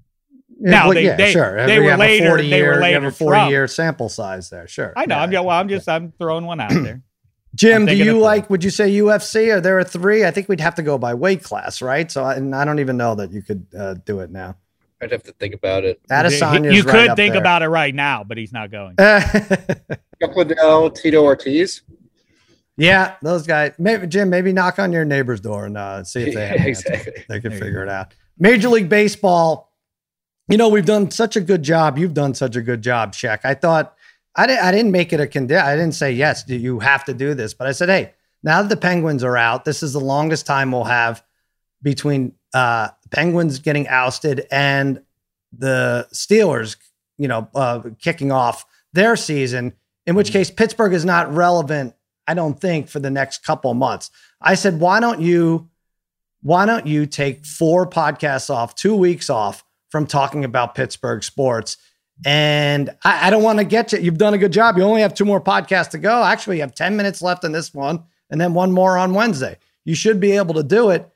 [0.66, 1.66] Yeah, Now, well, they- yeah, they- sure.
[1.68, 3.68] they You were have later- 40 they were year, you have later a Forty year
[3.68, 4.68] sample size there.
[4.68, 4.94] Sure.
[4.98, 5.16] I know.
[5.16, 5.22] Yeah.
[5.22, 7.02] I'm just, well, I'm just, I'm throwing one out there.
[7.54, 8.50] Jim, do you like?
[8.50, 9.54] Would you say UFC?
[9.56, 10.26] Are there a three?
[10.26, 12.12] I think we'd have to go by weight class, right?
[12.12, 14.58] So, I, and I don't even know that you could uh, do it now.
[15.02, 16.02] I'd have to think about it.
[16.10, 18.96] Adesanya, you could think about it right now, but he's not going.
[19.00, 20.00] it.
[20.22, 21.82] Chuck Tito Ortiz.
[22.76, 23.74] yeah, those guys.
[23.78, 26.68] Maybe Jim, maybe knock on your neighbor's door and uh, see if they have an
[26.68, 27.24] exactly.
[27.30, 28.14] They can There figure it out.
[28.40, 29.72] Major League Baseball.
[30.48, 31.98] You know, we've done such a good job.
[31.98, 33.40] You've done such a good job, Shaq.
[33.44, 33.96] I thought
[34.36, 34.64] I didn't.
[34.64, 35.66] I didn't make it a condition.
[35.66, 36.44] I didn't say yes.
[36.44, 37.54] Do you have to do this?
[37.54, 40.72] But I said, hey, now that the Penguins are out, this is the longest time
[40.72, 41.24] we'll have
[41.82, 45.02] between uh, Penguins getting ousted and
[45.52, 46.78] the Steelers.
[47.18, 49.74] You know, uh, kicking off their season.
[50.06, 51.96] In which case, Pittsburgh is not relevant.
[52.28, 54.12] I don't think for the next couple months.
[54.42, 55.70] I said, why don't you?
[56.42, 59.64] why don't you take four podcasts off, two weeks off
[59.96, 61.78] from talking about Pittsburgh sports
[62.26, 64.00] And I, I don't want to get you.
[64.00, 64.76] You've done a good job.
[64.78, 66.22] You only have two more podcasts to go.
[66.22, 69.58] Actually, you have 10 minutes left in this one and then one more on Wednesday.
[69.86, 71.10] You should be able to do it.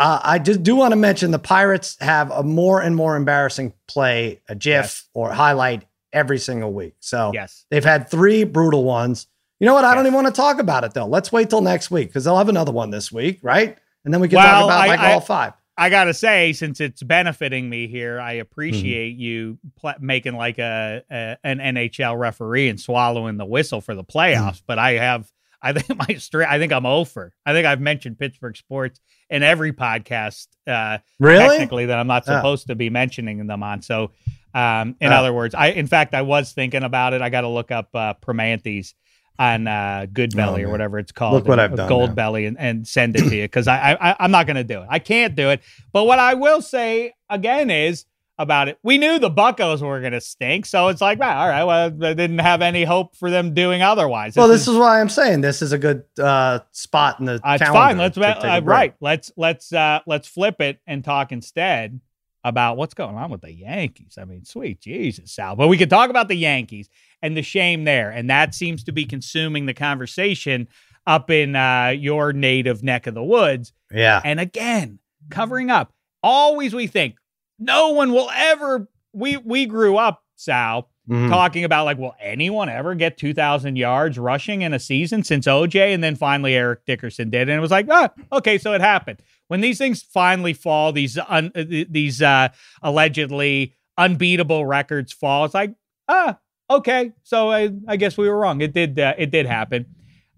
[0.00, 3.72] Uh, I just do want to mention the Pirates have a more and more embarrassing
[3.86, 5.04] play, a GIF Yes.
[5.14, 6.94] or highlight every single week.
[6.98, 7.66] So Yes.
[7.70, 9.28] they've had three brutal ones.
[9.60, 9.84] You know what?
[9.84, 11.06] I don't even want to talk about it though.
[11.06, 13.78] Let's wait till next week because they'll have another one this week, right?
[14.04, 15.52] And then we can talk about I- like I- all five.
[15.78, 19.20] I gotta say, since it's benefiting me here, I appreciate Mm-hmm.
[19.20, 24.02] you pl- making like a, a an NHL referee and swallowing the whistle for the
[24.04, 24.60] playoffs.
[24.66, 25.30] But I have,
[25.62, 27.32] I think my straight, I think I'm over.
[27.46, 29.00] I think I've mentioned Pittsburgh sports
[29.30, 30.48] in every podcast.
[30.66, 31.48] Uh, Really?
[31.48, 32.34] technically that I'm not Oh.
[32.36, 33.80] supposed to be mentioning them on.
[33.82, 34.10] So,
[34.54, 35.16] um, in Oh.
[35.16, 37.22] other words, I in fact I was thinking about it.
[37.22, 38.94] I got to look up uh, Primanti's
[39.38, 41.34] on uh, Good Belly Oh, or whatever it's called.
[41.34, 42.14] Look what I've done Gold now.
[42.14, 44.80] Belly and, and send it to you because I, I I'm not going to do
[44.80, 44.86] it.
[44.90, 45.62] I can't do it.
[45.92, 48.04] But what I will say again is
[48.40, 48.78] about it.
[48.82, 51.64] We knew the Buccos were going to stink, so it's like, well, all right.
[51.64, 54.36] Well, I didn't have any hope for them doing otherwise.
[54.36, 57.58] Well, this is why I'm saying this is a good uh, spot in the Uh,
[57.60, 57.98] it's fine.
[57.98, 58.94] Let's to take a uh, right.
[59.00, 62.00] Let's let's uh let's flip it and talk instead
[62.44, 64.16] about what's going on with the Yankees.
[64.20, 65.56] I mean, sweet Jesus, Sal.
[65.56, 66.88] But we could talk about the Yankees
[67.22, 70.68] and the shame there, and that seems to be consuming the conversation
[71.06, 73.72] up in uh, your native neck of the woods.
[73.92, 74.20] Yeah.
[74.24, 74.98] And again,
[75.30, 75.92] covering up.
[76.22, 77.16] Always we think
[77.58, 78.88] no one will ever.
[79.12, 81.30] We we grew up, Sal, Mhm.
[81.30, 85.94] talking about like, will anyone ever get 2,000 yards rushing in a season since OJ?
[85.94, 87.48] And then finally Eric Dickerson did.
[87.48, 89.22] And it was like, ah, okay, so it happened.
[89.46, 92.48] When these things finally fall, these un, uh, these uh,
[92.82, 95.72] allegedly unbeatable records fall, it's like,
[96.08, 96.38] ah,
[96.70, 98.60] okay, so I, I guess we were wrong.
[98.60, 99.86] It did uh, it did happen.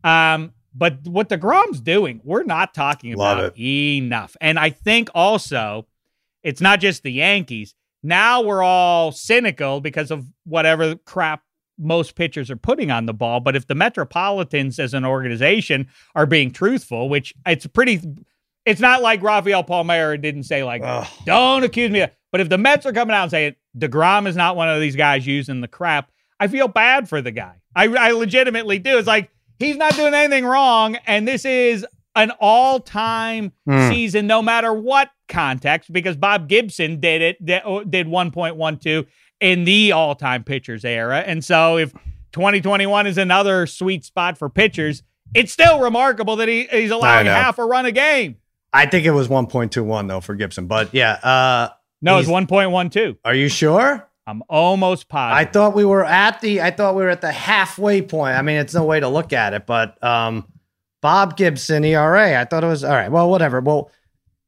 [0.04, 4.36] Um, but what deGrom's doing, we're not talking Love about enough.
[4.40, 5.86] And I think also
[6.42, 7.74] it's not just the Yankees.
[8.02, 11.42] Now we're all cynical because of whatever crap
[11.78, 13.40] most pitchers are putting on the ball.
[13.40, 18.00] But if the Metropolitans as an organization are being truthful, which it's pretty,
[18.64, 21.06] it's not like Rafael Palmeiro didn't say like, Ugh.
[21.26, 22.06] don't accuse me.
[22.32, 24.96] But if the Mets are coming out and saying DeGrom is not one of these
[24.96, 26.09] guys using the crap,
[26.40, 27.60] I feel bad for the guy.
[27.76, 28.98] I, I legitimately do.
[28.98, 30.96] It's like he's not doing anything wrong.
[31.06, 31.86] And this is
[32.16, 33.88] an all time Hmm.
[33.90, 39.06] season, no matter what context, because Bob Gibson did it, did, did 1.12
[39.40, 41.18] in the all time pitchers era.
[41.20, 41.92] And so if
[42.32, 45.02] 2021 is another sweet spot for pitchers,
[45.34, 48.36] it's still remarkable that he, he's allowing half a run a game.
[48.72, 51.12] I think it was 1.21 though for Gibson, but yeah.
[51.12, 51.68] Uh,
[52.02, 53.18] No, it's He's- 1.12.
[53.24, 54.08] are you sure?
[54.26, 55.48] I'm almost positive.
[55.48, 56.60] I thought we were at the.
[56.60, 58.36] I thought we were at the halfway point.
[58.36, 60.46] I mean, it's no way to look at it, but um,
[61.02, 62.38] Bob Gibson ERA.
[62.40, 63.10] I thought it was all right.
[63.10, 63.60] Well, whatever.
[63.60, 63.90] Well,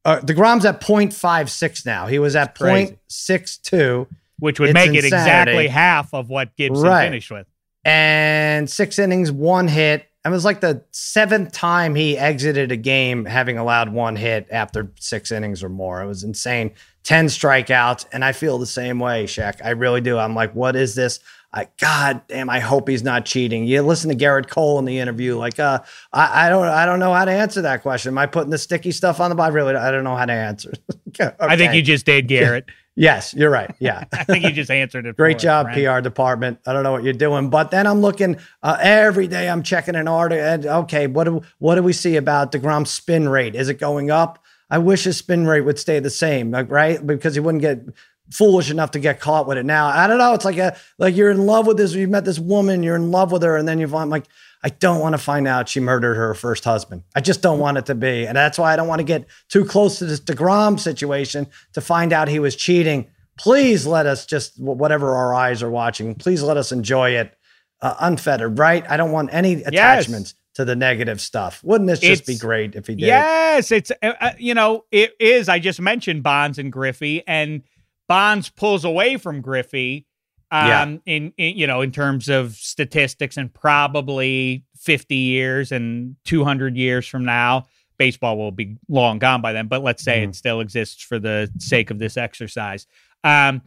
[0.05, 2.07] uh, Degrom's at 0.56 now.
[2.07, 2.99] He was at crazy.
[3.09, 4.07] 0.62
[4.39, 7.05] which would It's make it exactly half of what Gibson Right.
[7.05, 7.47] finished with.
[7.85, 10.07] and six innings, one hit.
[10.25, 14.91] It was like the seventh time he exited a game having allowed one hit after
[14.99, 16.03] six innings or more.
[16.03, 16.73] It was insane.
[17.05, 18.07] 10 strikeouts.
[18.13, 19.65] And I feel the same way, Shaq.
[19.65, 20.19] I really do.
[20.19, 21.21] I'm like, what is this?
[21.55, 23.67] I God damn, I hope he's not cheating.
[23.67, 25.81] You listen to Gerrit Cole in the interview, like, uh,
[26.13, 28.11] I, I don't I don't know how to answer that question.
[28.11, 29.43] Am I putting the sticky stuff on the?
[29.43, 30.73] I really I don't know how to answer.
[31.39, 32.65] I think you just did, Gerrit.
[32.95, 33.75] Yes, you're right.
[33.79, 34.05] Yeah.
[34.13, 35.17] I think you just answered it.
[35.17, 35.87] Great job, friend.
[35.87, 36.59] PR department.
[36.67, 39.49] I don't know what you're doing, but then I'm looking uh, every day.
[39.49, 40.45] I'm checking an article.
[40.45, 43.55] And okay, what do what do we see about Degrom's spin rate?
[43.55, 44.45] Is it going up?
[44.73, 47.07] I wish his spin rate would stay the same, like, right?
[47.07, 47.85] Because he wouldn't get
[48.31, 49.65] foolish enough to get caught with it.
[49.65, 50.33] Now I don't know.
[50.33, 51.95] It's like a like you're in love with this.
[51.95, 54.25] You met this woman, you're in love with her, and then you find like
[54.65, 57.03] I don't want to find out she murdered her first husband.
[57.15, 59.27] I just don't want it to be, and that's why I don't want to get
[59.49, 63.09] too close to this Degrom situation to find out he was cheating
[63.39, 67.37] please let us just whatever our eyes are watching please let us enjoy it
[67.81, 72.27] uh, unfettered right i don't want any attachments to the negative stuff wouldn't this just
[72.27, 75.49] be great if he did Yes, it's uh, uh, you know it is.
[75.49, 77.63] I just mentioned Bonds and Griffey, and
[78.09, 80.07] Bonds pulls away from Griffey.
[80.51, 80.97] Um, Yeah.
[81.07, 86.77] in, in you know in terms of statistics, and probably fifty years and two hundred
[86.77, 87.65] years from now,
[87.99, 89.67] baseball will be long gone by then.
[89.69, 90.31] But let's say Mm-hmm.
[90.31, 92.87] it still exists for the sake of this exercise.
[93.25, 93.63] Um,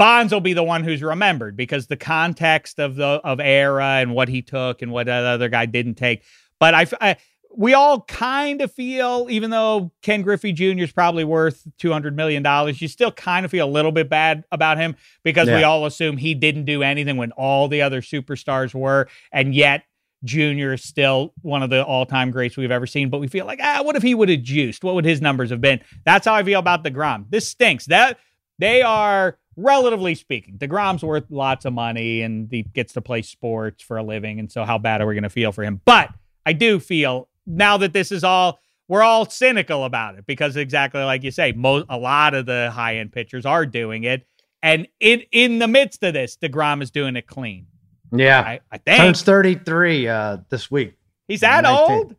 [0.00, 4.14] Bonds will be the one who's remembered because the context of the of era and
[4.14, 6.22] what he took and what that other guy didn't take.
[6.58, 7.16] But I, I
[7.54, 10.84] we all kind of feel, even though Ken Griffey Jr.
[10.84, 14.08] is probably worth two hundred million dollars, you still kind of feel a little bit
[14.08, 18.00] bad about him because we all assume he didn't do anything when all the other
[18.00, 19.84] superstars were, and yet
[20.24, 23.10] Junior is still one of the all-time greats we've ever seen.
[23.10, 24.82] But we feel like, ah, what if he would have juiced?
[24.82, 25.82] What would his numbers have been?
[26.06, 27.26] That's how I feel about deGrom.
[27.28, 27.84] This stinks.
[27.84, 28.18] That
[28.58, 30.58] they are relatively speaking.
[30.58, 34.38] DeGrom's worth lots of money and he gets to play sports for a living.
[34.38, 35.80] And so, how bad are we going to feel for him?
[35.84, 36.10] But
[36.46, 38.58] I do feel now that this is all,
[38.88, 42.70] we're all cynical about it because exactly like you say, mo- a lot of the
[42.72, 44.26] high end pitchers are doing it.
[44.62, 47.66] And in, in the midst of this, DeGrom is doing it clean.
[48.12, 48.40] Yeah.
[48.40, 48.98] I, I think.
[48.98, 50.94] Turns 33 uh, this week.
[51.28, 51.96] He's that 19.
[51.96, 52.16] old?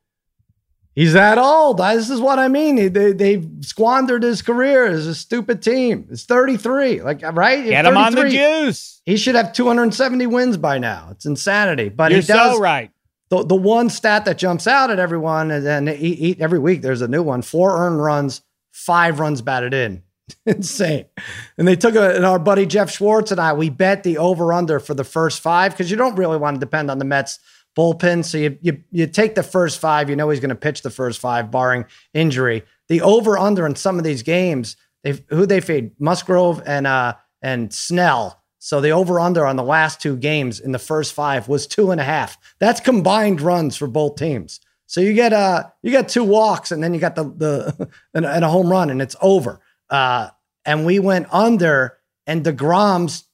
[1.01, 1.79] He's that old.
[1.79, 2.93] This is what I mean.
[2.93, 6.07] They, they've squandered his career as a stupid team.
[6.11, 7.01] It's 33.
[7.01, 7.65] Like, right?
[7.65, 9.01] Get him on the juice.
[9.03, 11.07] He should have 270 wins by now.
[11.09, 11.89] It's insanity.
[11.89, 12.57] But You're he does.
[12.57, 12.91] so right.
[13.29, 16.83] The, the one stat that jumps out at everyone, and then he, he, every week
[16.83, 20.03] there's a new one four earned runs, five runs batted in.
[20.45, 21.05] Insane.
[21.57, 24.53] And they took a, and our buddy Jeff Schwartz and I, we bet the over
[24.53, 27.39] under for the first five because you don't really want to depend on the Mets
[27.77, 28.23] bullpen.
[28.25, 30.89] So you, you, you take the first five, you know he's going to pitch the
[30.89, 32.63] first five, barring injury.
[32.89, 37.15] The over under in some of these games, they who they fade Musgrove and uh
[37.41, 38.41] and Snell.
[38.59, 41.91] So the over under on the last two games in the first five was two
[41.91, 42.37] and a half.
[42.59, 44.59] That's combined runs for both teams.
[44.85, 48.25] So you get uh you got two walks and then you got the the and,
[48.25, 49.61] a home run and it's over.
[49.89, 50.29] Uh,
[50.65, 51.97] and we went under
[52.27, 53.25] and DeGrom's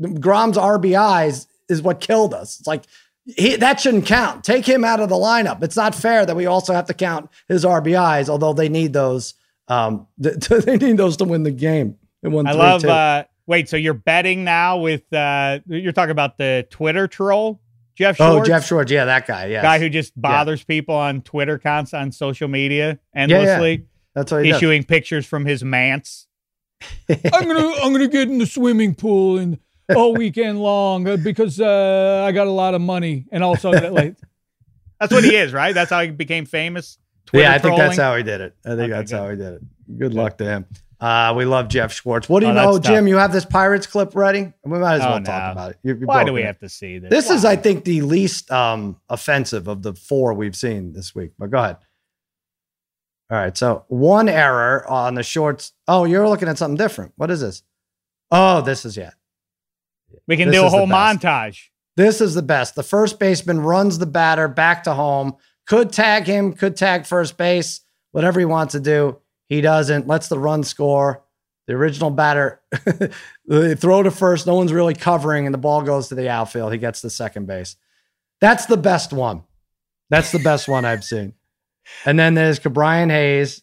[0.00, 2.58] DeGrom's RBIs is what killed us.
[2.58, 2.84] It's like
[3.24, 4.44] he, that shouldn't count.
[4.44, 5.62] Take him out of the lineup.
[5.62, 9.34] It's not fair that we also have to count his RBIs, although they need those.
[9.68, 11.96] Um, they need those to win the game.
[12.22, 12.84] It won I love.
[12.84, 15.10] Uh, wait, so you're betting now with?
[15.12, 17.60] Uh, you're talking about the Twitter troll,
[17.94, 18.20] Jeff.
[18.20, 18.90] Oh, Jeff Schwartz.
[18.90, 19.46] Yeah, that guy.
[19.46, 20.66] Yeah, guy who just bothers yeah.
[20.66, 23.70] people on Twitter, cons on social media endlessly.
[23.70, 23.84] Yeah, yeah.
[24.14, 24.86] That's what he issuing does.
[24.86, 26.26] pictures from his manse.
[27.08, 29.58] I'm gonna I'm gonna get in the swimming pool and
[29.96, 33.92] all weekend long uh, because uh, I got a lot of money and also that,
[33.92, 34.16] like
[35.00, 35.74] that's what he is, right?
[35.74, 36.98] That's how he became famous.
[37.26, 37.78] Twitter yeah, I trolling.
[37.78, 38.56] think that's how he did it.
[38.64, 39.16] I think Okay, that's good.
[39.18, 39.62] how he did it.
[39.98, 40.66] Good luck to him.
[41.00, 42.28] Uh, we love Jeff Schwartz.
[42.28, 42.94] What do you Oh, know, that's tough.
[42.94, 43.08] Jim?
[43.08, 44.52] You have this Pirates clip ready?
[44.64, 45.24] We might as Oh, well no.
[45.24, 45.78] talk about it.
[45.82, 46.46] You're- you're Why do we it.
[46.46, 47.10] have to see this?
[47.10, 51.32] This is, I think, the least um, offensive of the four we've seen this week.
[51.38, 51.76] But go ahead.
[53.30, 53.56] All right.
[53.56, 55.72] So one error on the shorts.
[55.88, 57.12] Oh, you're looking at something different.
[57.16, 57.62] What is this?
[58.30, 59.10] Oh, this is yeah.
[60.26, 61.68] We can this do a whole montage.
[61.96, 62.74] This is the best.
[62.74, 65.36] The first baseman runs the batter back to home.
[65.66, 66.52] Could tag him.
[66.54, 67.80] Could tag first base.
[68.12, 69.18] Whatever he wants to do.
[69.48, 70.06] He doesn't.
[70.06, 71.22] Lets the run score.
[71.66, 72.60] The original batter,
[73.46, 74.48] they throw to first.
[74.48, 76.72] No one's really covering, and the ball goes to the outfield.
[76.72, 77.76] He gets the second base.
[78.40, 79.44] That's the best one.
[80.10, 81.34] That's the best one I've seen.
[82.04, 83.62] And then there's Brian Hayes,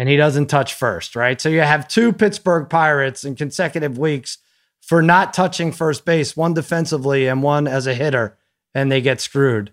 [0.00, 1.38] and he doesn't touch first, right?
[1.38, 4.38] So you have two Pittsburgh Pirates in consecutive weeks
[4.80, 8.38] for not touching first base, one defensively and one as a hitter,
[8.74, 9.72] and they get screwed.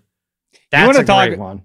[0.70, 1.62] That's a talk- great one.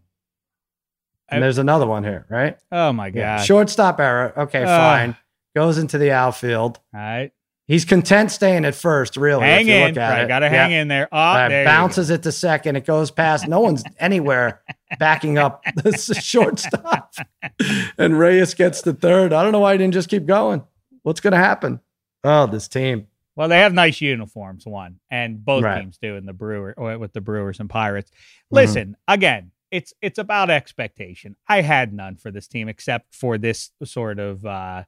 [1.30, 2.57] I- And there's another one here, right?
[2.72, 3.20] Oh my god!
[3.20, 3.41] Yeah.
[3.41, 4.34] Shortstop error.
[4.38, 4.68] Okay, Ugh.
[4.68, 5.18] fine.
[5.55, 6.80] Goes into the outfield.
[6.93, 7.32] All right,
[7.68, 9.43] He's content staying at first, really.
[9.45, 9.93] hang in.
[9.95, 10.51] Right, gotta Yeah.
[10.51, 11.07] hang in there.
[11.11, 12.76] Oh, Uh, there bounces it to second.
[12.76, 13.47] It goes past.
[13.47, 14.61] No one's anywhere
[15.00, 15.91] backing up the
[16.22, 17.14] shortstop.
[17.98, 19.34] and Reyes gets the third.
[19.34, 20.64] I don't know why he didn't just keep going.
[21.04, 21.80] What's going to happen?
[22.24, 23.08] Oh, this team.
[23.36, 25.82] Well, they have nice uniforms, one, and both Right.
[25.82, 28.12] teams do in the Brewer with the Brewers and Pirates.
[28.12, 28.56] Mm-hmm.
[28.56, 31.36] Listen, again, it's it's about expectation.
[31.48, 34.84] I had none for this team except for this sort of uh,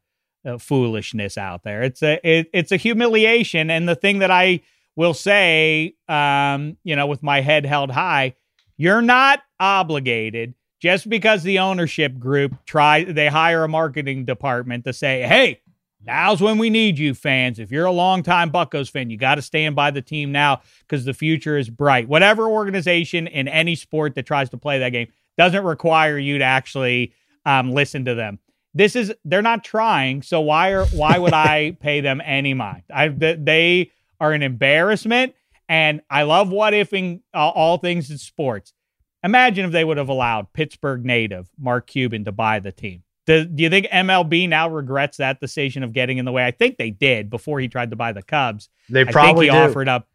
[0.48, 1.82] uh, foolishness out there.
[1.82, 4.62] It's a it, it's a humiliation, and the thing that I
[4.96, 8.36] will say, um, you know, with my head held high,
[8.78, 14.94] you're not obligated just because the ownership group try they hire a marketing department to
[14.94, 15.62] say, hey.
[16.08, 17.58] Now's when we need you, fans.
[17.58, 21.04] If you're a longtime Buccos fan, you got to stand by the team now because
[21.04, 22.08] the future is bright.
[22.08, 26.44] Whatever organization in any sport that tries to play that game doesn't require you to
[26.44, 27.12] actually
[27.44, 28.38] um, listen to them.
[28.76, 32.84] This is they're not trying, so why are why would I pay them any mind?
[32.94, 35.34] I they are an embarrassment,
[35.68, 38.74] and I love what ifing uh, all things in sports.
[39.24, 43.04] Imagine if they would have allowed Pittsburgh native Mark Cuban to buy the team.
[43.26, 46.46] Do, do you think MLB now regrets that decision of getting in the way?
[46.46, 48.70] I think they did before he tried to buy the Cubs.
[48.88, 49.72] They I probably think he do.
[49.72, 50.08] offered up.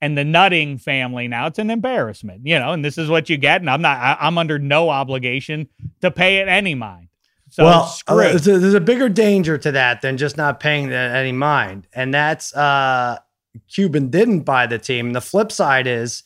[0.00, 3.36] And the nutting family now, it's an embarrassment, you know, and this is what you
[3.36, 3.60] get.
[3.60, 5.68] And I'm not, I, I'm under no obligation
[6.00, 7.08] to pay it any mind.
[7.50, 10.90] So well, uh, there's, a, there's a bigger danger to that than just not paying
[10.90, 11.86] any mind.
[11.92, 13.18] And that's uh,
[13.68, 15.12] Cuban didn't buy the team.
[15.12, 16.22] The flip side is,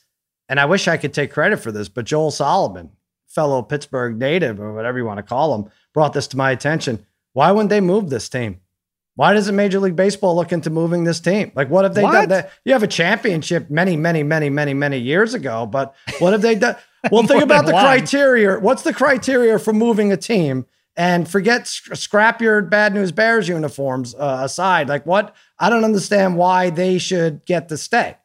[0.49, 2.91] and I wish I could take credit for this, but Joel Solomon,
[3.27, 7.05] fellow Pittsburgh native or whatever you want to call him, brought this to my attention.
[7.33, 8.61] Why wouldn't they move this team?
[9.16, 11.51] Why doesn't Major League Baseball look into moving this team?
[11.55, 12.12] Like, what have they What?
[12.12, 12.29] done?
[12.29, 16.43] That you have a championship many, many, many, many, many years ago, but what have
[16.43, 16.77] they done?
[17.11, 17.83] Well, think about the one.
[17.83, 18.59] criteria.
[18.61, 20.66] What's the criteria for moving a team?
[20.97, 24.89] And forget scrap your bad news Bears uniforms uh, aside.
[24.89, 25.35] Like what?
[25.59, 28.17] I don't understand why they should get to stay.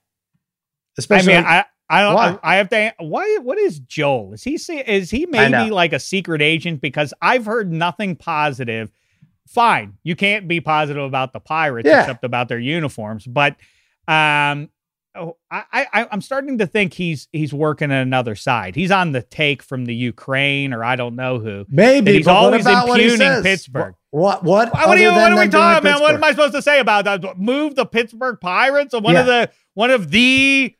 [0.97, 2.15] Especially, I mean, I, I don't.
[2.15, 2.39] Why?
[2.41, 2.93] I have to.
[2.99, 3.39] Why?
[3.41, 4.33] What is Joel?
[4.33, 6.79] Is he is he maybe like a secret agent?
[6.79, 8.91] Because I've heard nothing positive.
[9.47, 12.01] Fine, you can't be positive about the Pirates yeah.
[12.01, 13.57] except about their uniforms, but
[14.07, 14.69] um,
[15.15, 18.75] oh, I, I I'm starting to think he's he's working at another side.
[18.75, 21.65] He's on the take from the Ukraine or I don't know who.
[21.69, 23.95] Maybe he's always impugning Pittsburgh.
[24.11, 24.73] What what?
[24.73, 26.01] What, what, are, you, what are we talking about?
[26.01, 27.37] What am I supposed to say about that?
[27.37, 29.21] Move the Pittsburgh Pirates, or one yeah.
[29.21, 30.75] of the one of the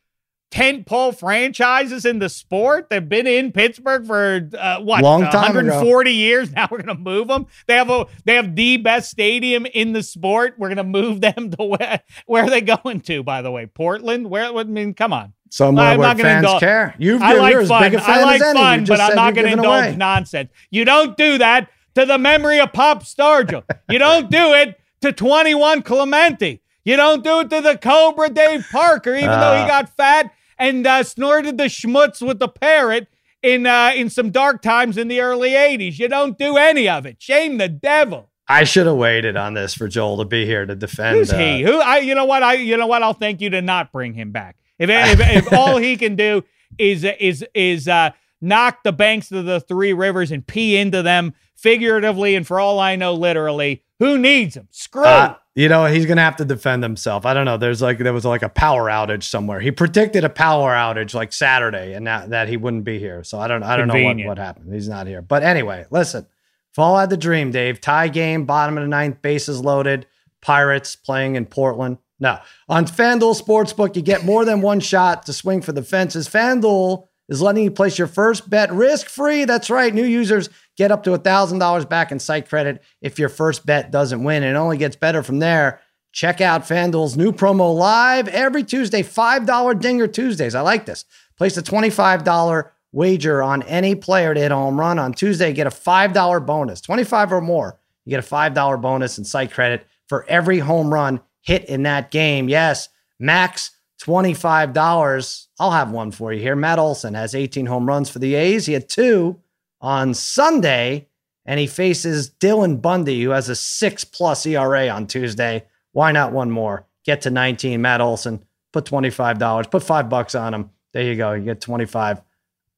[0.51, 2.89] tentpole franchises in the sport.
[2.89, 6.15] They've been in Pittsburgh for uh, what Long time 140 ago.
[6.15, 6.51] years.
[6.61, 7.47] Now we're gonna move them.
[7.65, 10.55] They have a they have the best stadium in the sport.
[10.57, 13.23] We're gonna move them to where where are they going to?
[13.23, 14.29] By the way, Portland.
[14.29, 15.33] Where I mean, come on.
[15.49, 16.59] Somewhere I'm not fans indulge.
[16.59, 16.95] care.
[16.97, 17.95] You've I like fun.
[17.97, 19.95] I like fun, but I'm not going to indulge away.
[19.97, 20.49] nonsense.
[20.69, 23.63] You don't do that to the memory of Pop Stargell.
[23.89, 26.61] you don't do it to 21 Clemente.
[26.85, 29.67] You don't do it to the Cobra Dave Parker, even uh, though he uh.
[29.67, 30.31] got fat
[30.61, 33.07] and uh, snorted the schmutz with the parrot
[33.41, 35.97] in uh, in some dark times in the early 80s.
[35.97, 37.17] You don't do any of it.
[37.19, 38.29] Shame the devil.
[38.47, 41.17] I should have waited on this for Joel to be here to defend.
[41.17, 41.61] Who's uh, he?
[41.63, 44.13] Who I you know what I you know what I'll thank you to not bring
[44.13, 44.57] him back.
[44.77, 46.43] If if, if all he can do
[46.77, 51.33] is is is uh, knock the banks of the three rivers and pee into them
[51.55, 54.67] figuratively and for all I know literally, who needs him?
[54.69, 55.03] Screw.
[55.03, 57.25] Uh, you know, he's gonna have to defend himself.
[57.25, 57.57] I don't know.
[57.57, 59.59] There's like there was like a power outage somewhere.
[59.59, 63.23] He predicted a power outage like Saturday, and that, that he wouldn't be here.
[63.23, 64.19] So I don't I don't Convenient.
[64.19, 64.73] know what, what happened.
[64.73, 65.21] He's not here.
[65.21, 66.25] But anyway, listen.
[66.73, 67.81] Fall had the dream, Dave.
[67.81, 70.05] Tie game, bottom of the ninth, bases loaded.
[70.41, 71.97] Pirates playing in Portland.
[72.19, 72.39] No.
[72.69, 76.29] On FanDuel Sportsbook, you get more than one shot to swing for the fences.
[76.29, 79.43] FanDuel is letting you place your first bet risk free.
[79.43, 79.93] That's right.
[79.93, 80.49] New users
[80.81, 84.41] get up to $1,000 back in site credit if your first bet doesn't win.
[84.41, 85.79] It only gets better from there.
[86.11, 90.55] Check out FanDuel's new promo live every Tuesday, $5 Dinger Tuesdays.
[90.55, 91.05] I like this.
[91.37, 94.97] Place a $25 wager on any player to hit a home run.
[94.97, 97.77] On Tuesday, get a $5 bonus, 25 or more.
[98.05, 102.09] You get a $5 bonus in site credit for every home run hit in that
[102.09, 102.49] game.
[102.49, 103.69] Yes, max
[104.01, 105.47] $25.
[105.59, 106.55] I'll have one for you here.
[106.55, 108.65] Matt Olson has 18 home runs for the A's.
[108.65, 109.39] He had two
[109.81, 111.07] on Sunday,
[111.45, 115.65] and he faces Dylan Bundy, who has a six plus ERA on Tuesday.
[115.91, 116.85] Why not one more?
[117.03, 117.81] Get to 19.
[117.81, 119.71] Matt Olson, put $25.
[119.71, 120.69] Put five bucks on him.
[120.93, 121.33] There you go.
[121.33, 122.21] You get 25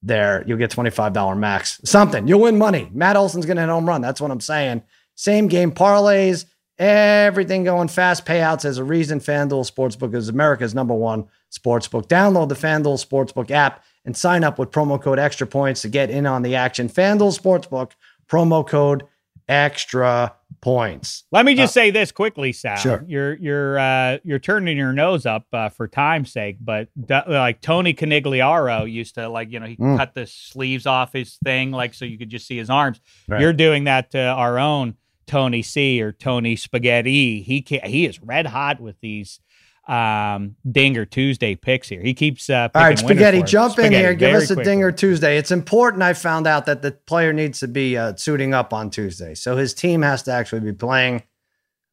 [0.01, 0.43] there.
[0.47, 1.81] You'll get $25 max.
[1.83, 2.27] Something.
[2.27, 2.89] You'll win money.
[2.93, 4.01] Matt Olson's going to hit home run.
[4.01, 4.83] That's what I'm saying.
[5.15, 6.45] Same game parlays
[6.79, 12.07] Everything going fast payouts as a reason FanDuel Sportsbook is America's number one sportsbook.
[12.07, 16.09] Download the FanDuel Sportsbook app and sign up with promo code extra points to get
[16.09, 16.89] in on the action.
[16.89, 17.91] FanDuel Sportsbook,
[18.27, 19.03] promo code
[19.47, 21.25] extra points.
[21.31, 22.77] Let me just uh, say this quickly, Sal.
[22.77, 23.03] Sure.
[23.07, 27.93] You're you're uh, you're turning your nose up uh, for time's sake, but like Tony
[27.93, 29.97] Conigliaro used to like you know he mm.
[29.97, 33.01] cut the sleeves off his thing like so you could just see his arms.
[33.27, 33.41] Right.
[33.41, 34.95] You're doing that to our own
[35.27, 37.41] Tony C or Tony Spaghetti.
[37.41, 39.39] He can, he is red hot with these
[39.87, 42.01] um, Dinger Tuesday picks here.
[42.01, 42.97] He keeps uh, all right.
[42.97, 44.13] Spaghetti, jump spaghetti, in here.
[44.13, 44.63] Give us a quickly.
[44.63, 45.37] Dinger Tuesday.
[45.37, 46.03] It's important.
[46.03, 49.57] I found out that the player needs to be uh, suiting up on Tuesday, so
[49.57, 51.23] his team has to actually be playing.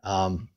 [0.04, 0.48] Um,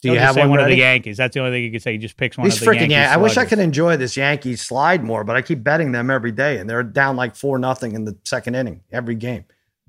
[0.00, 1.16] do you have one, one of the Yankees?
[1.16, 1.92] That's the only thing you can say.
[1.92, 3.12] He just picks one He's of the freaking Yankees.
[3.12, 6.30] I wish I could enjoy this Yankees slide more, but I keep betting them every
[6.30, 9.44] day, and they're down like four nothing in the second inning every game.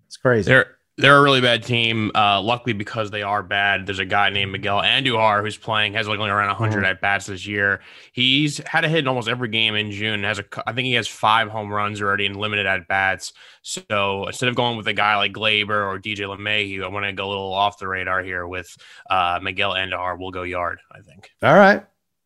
[0.08, 0.50] It's crazy.
[0.50, 2.12] They're they're a really bad team.
[2.14, 6.08] Uh, luckily, because they are bad, there's a guy named Miguel Andujar who's playing, has
[6.08, 6.86] like only around 100 mm-hmm.
[6.86, 7.82] at bats this year.
[8.12, 10.24] He's had a hit in almost every game in June.
[10.24, 13.34] Has a, I think he has five home runs already in limited at bats.
[13.62, 17.14] So instead of going with a guy like Gleyber or DJ LeMahieu, I want to
[17.14, 18.76] go a little off the radar here with
[19.10, 20.20] uh, Miguel Andujar.
[20.20, 21.30] We'll go yard, I think.
[21.42, 21.86] All right,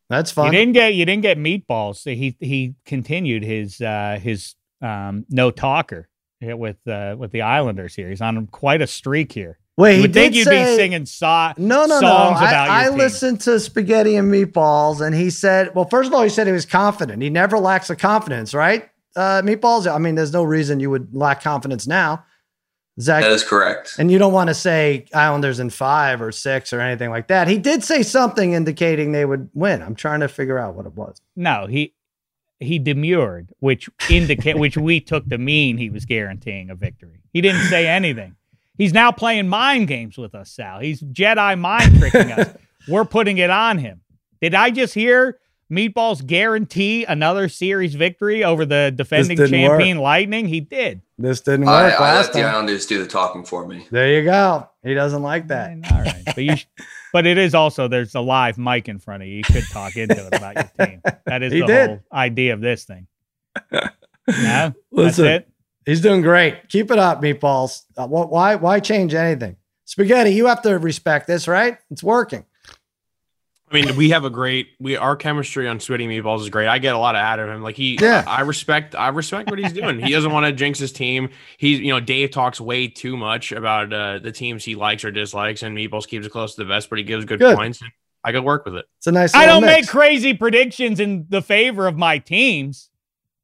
[0.09, 0.51] that's fine.
[0.51, 2.03] You didn't get you didn't get meatballs.
[2.03, 6.09] He he continued his uh, his um, no talker
[6.44, 8.10] with uh, with the Islanders here.
[8.10, 9.60] He's on quite a streak here.
[9.76, 12.48] Wait, you would think you'd say, be singing so- no, no, songs no.
[12.48, 16.22] about I, I listened to Spaghetti and Meatballs, and he said, well, first of all,
[16.22, 17.24] he said he was confident.
[17.24, 18.88] He never lacks the confidence, right?
[19.16, 19.91] Uh, meatballs.
[19.91, 22.24] I mean, there's no reason you would lack confidence now.
[23.00, 23.96] Zach, that is correct.
[23.98, 27.48] And you don't want to say Islanders in five or six or anything like that.
[27.48, 29.82] He did say something indicating they would win.
[29.82, 31.20] I'm trying to figure out what it was.
[31.36, 31.96] No, he
[32.64, 37.20] he demurred, which indicate which we took to mean he was guaranteeing a victory.
[37.32, 38.36] He didn't say anything.
[38.78, 40.80] He's now playing mind games with us, Sal.
[40.80, 42.55] He's Jedi mind tricking us.
[42.88, 44.01] We're putting it on him.
[44.41, 45.39] Did I just hear
[45.72, 50.47] Meatballs guarantee another series victory over the defending didn't champion Lightning?
[50.47, 51.01] He did.
[51.18, 52.55] This didn't I, work I last let the time.
[52.55, 53.88] Islanders do the talking for me.
[53.89, 54.70] There you go.
[54.84, 55.78] He doesn't like that.
[55.91, 56.66] All right, but you, sh-
[57.14, 59.36] but it is also there's a live mic in front of you.
[59.38, 61.01] You could talk into it about your team.
[61.26, 61.89] That is He the did.
[61.89, 63.07] whole idea of this thing.
[64.26, 65.49] No, Listen, that's it.
[65.86, 66.70] He's doing great.
[66.70, 67.82] Keep it up, meatballs.
[67.97, 68.55] Uh, wh- why?
[68.55, 69.57] Why change anything?
[69.84, 71.78] Spaghetti, you have to respect this, right?
[71.91, 72.45] It's working.
[73.74, 76.67] I mean, we have a great we our chemistry on sweaty meatballs is great.
[76.67, 77.61] I get a lot out of him.
[77.63, 78.24] Like he, Yeah.
[78.28, 79.99] I respect, I respect what he's doing.
[79.99, 81.30] He doesn't want to jinx his team.
[81.57, 85.09] He's, you know, Dave talks way too much about uh, the teams he likes or
[85.11, 87.55] dislikes, and meatballs keeps it close to the vest, but he gives good, Good.
[87.55, 87.82] points.
[87.82, 87.91] And
[88.24, 88.86] I could work with it.
[88.99, 89.34] It's a nice.
[89.34, 89.82] I don't mix.
[89.82, 92.89] make crazy predictions in the favor of my teams.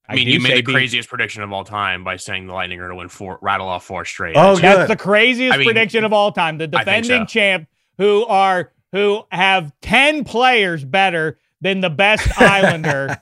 [0.07, 2.79] I mean, you made the be- craziest prediction of all time by saying the Lightning
[2.79, 4.35] are going to win four, rattle off four straight.
[4.35, 4.77] Oh, That's- good.
[4.81, 6.57] That's the craziest I mean, prediction of all time.
[6.57, 7.25] The defending so.
[7.25, 7.67] champ
[7.97, 13.19] who are who have 10 players better than the best Islander.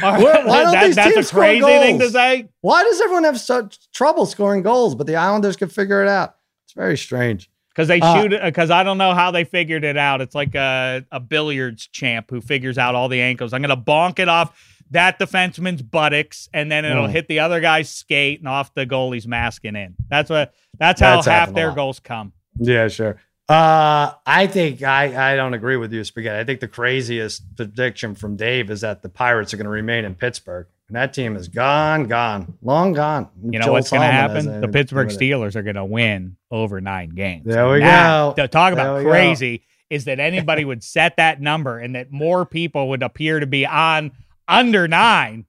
[0.00, 2.48] Why- why don't that- these that's teams a crazy thing to say.
[2.60, 6.36] Why does everyone have such trouble scoring goals, but the Islanders can figure it out?
[6.64, 7.50] It's very strange.
[7.70, 8.32] Because they Uh, shoot.
[8.42, 10.20] Because I don't know how they figured it out.
[10.20, 13.52] It's like a, a billiards champ who figures out all the ankles.
[13.54, 17.12] I'm gonna bonk it off that defenseman's buttocks, and then it'll Mm.
[17.12, 19.94] hit the other guy's skate and off the goalie's mask and in.
[20.10, 20.52] That's what.
[20.78, 22.32] That's how That's half their goals come.
[22.58, 23.16] Yeah, sure.
[23.52, 26.38] Uh, I think I, I don't agree with you, Spaghetti.
[26.38, 30.06] I think the craziest prediction from Dave is that the Pirates are going to remain
[30.06, 33.28] in Pittsburgh, and that team is gone, gone, long gone.
[33.44, 34.46] You know Joel what's going to happen?
[34.46, 35.08] The anything to do Pittsburgh.
[35.08, 37.44] Steelers are going to win over nine games.
[37.44, 38.46] There we Now, go.
[38.46, 39.10] Talk about we go.
[39.10, 43.46] crazy is that anybody would set that number and that more people would appear to
[43.46, 44.12] be on
[44.48, 45.44] under nine.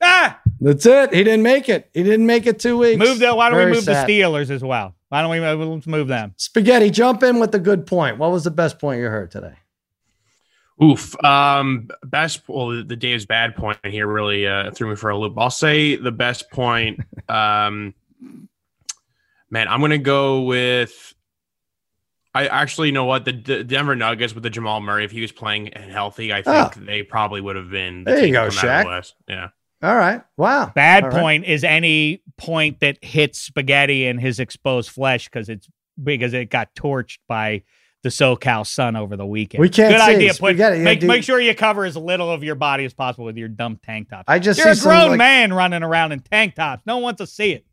[0.00, 1.12] Ah, That's it.
[1.12, 1.90] He didn't make it.
[1.92, 2.98] He didn't make it two weeks.
[3.00, 3.34] move the.
[3.34, 4.06] Why don't Very we move sad.
[4.06, 4.94] the Steelers as well?
[5.14, 6.34] Why don't we let's move them?
[6.38, 8.18] Spaghetti, jump in with the good point.
[8.18, 9.54] What was the best point you heard today?
[10.82, 11.14] Oof.
[11.24, 12.40] Um, best.
[12.48, 15.34] Well, the, the Dave's bad point here really uh, threw me for a loop.
[15.38, 16.98] I'll say the best point.
[17.28, 17.94] Um,
[19.50, 21.14] man, I'm gonna go with.
[22.34, 25.04] I actually you know what the, the Denver Nuggets with the Jamal Murray.
[25.04, 26.80] If he was playing and healthy, I think Oh.
[26.84, 28.02] they probably would have been.
[28.02, 29.12] The There you team to go, come out of the Shaq.
[29.28, 29.48] Yeah.
[29.84, 30.22] All right.
[30.36, 30.72] Wow.
[30.74, 31.20] Bad All right.
[31.20, 35.68] point is any point that hits spaghetti in his exposed flesh because it's
[36.02, 37.62] because it got torched by
[38.02, 39.60] the SoCal sun over the weekend.
[39.60, 40.28] We can't Good see idea.
[40.30, 40.78] Put, spaghetti.
[40.78, 41.08] Yeah, make, dude.
[41.08, 44.10] make sure you cover as little of your body as possible with your dumb tank
[44.10, 44.24] top.
[44.26, 46.82] I just You're a see some, grown like- man running around in tank tops.
[46.86, 47.64] No one wants to see it.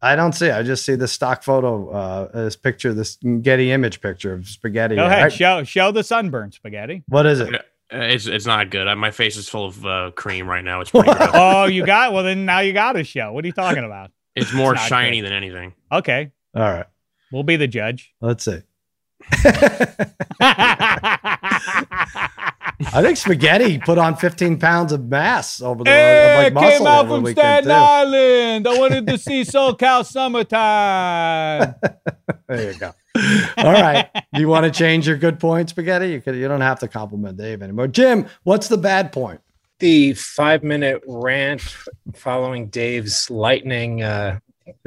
[0.00, 0.46] I don't see.
[0.46, 0.52] it.
[0.54, 4.94] I just see the stock photo, uh, this picture, this Getty image picture of spaghetti.
[4.94, 5.32] Go ahead, Right?
[5.32, 7.02] show show the sunburn spaghetti.
[7.08, 7.52] What is it?
[7.92, 8.88] Uh, It's it's not good.
[8.88, 10.80] Uh, My face is full of uh, cream right now.
[10.80, 11.30] It's pretty gross.
[11.34, 12.24] Oh, you got well.
[12.24, 13.32] Then now you got a show.
[13.32, 14.10] What are you talking about?
[14.36, 15.26] It's more not shiny good.
[15.26, 15.72] than anything.
[15.90, 16.86] Okay, All right.
[17.32, 18.14] we'll be the judge.
[18.20, 18.60] Let's see.
[20.40, 20.40] I
[22.92, 26.78] I think spaghetti put on 15 pounds of mass over the Hey, of like muscle
[26.78, 27.70] came out over from Staten too.
[27.72, 28.68] Island.
[28.68, 31.74] I wanted to see SoCal summertime.
[32.46, 32.92] There you go.
[33.58, 34.08] All right.
[34.32, 36.08] Do you want to change your good point, spaghetti?
[36.10, 36.36] You could.
[36.36, 37.88] You don't have to compliment Dave anymore.
[37.88, 39.40] Jim, what's the bad point?
[39.78, 41.62] The five minute rant
[42.14, 44.38] following Dave's lightning uh,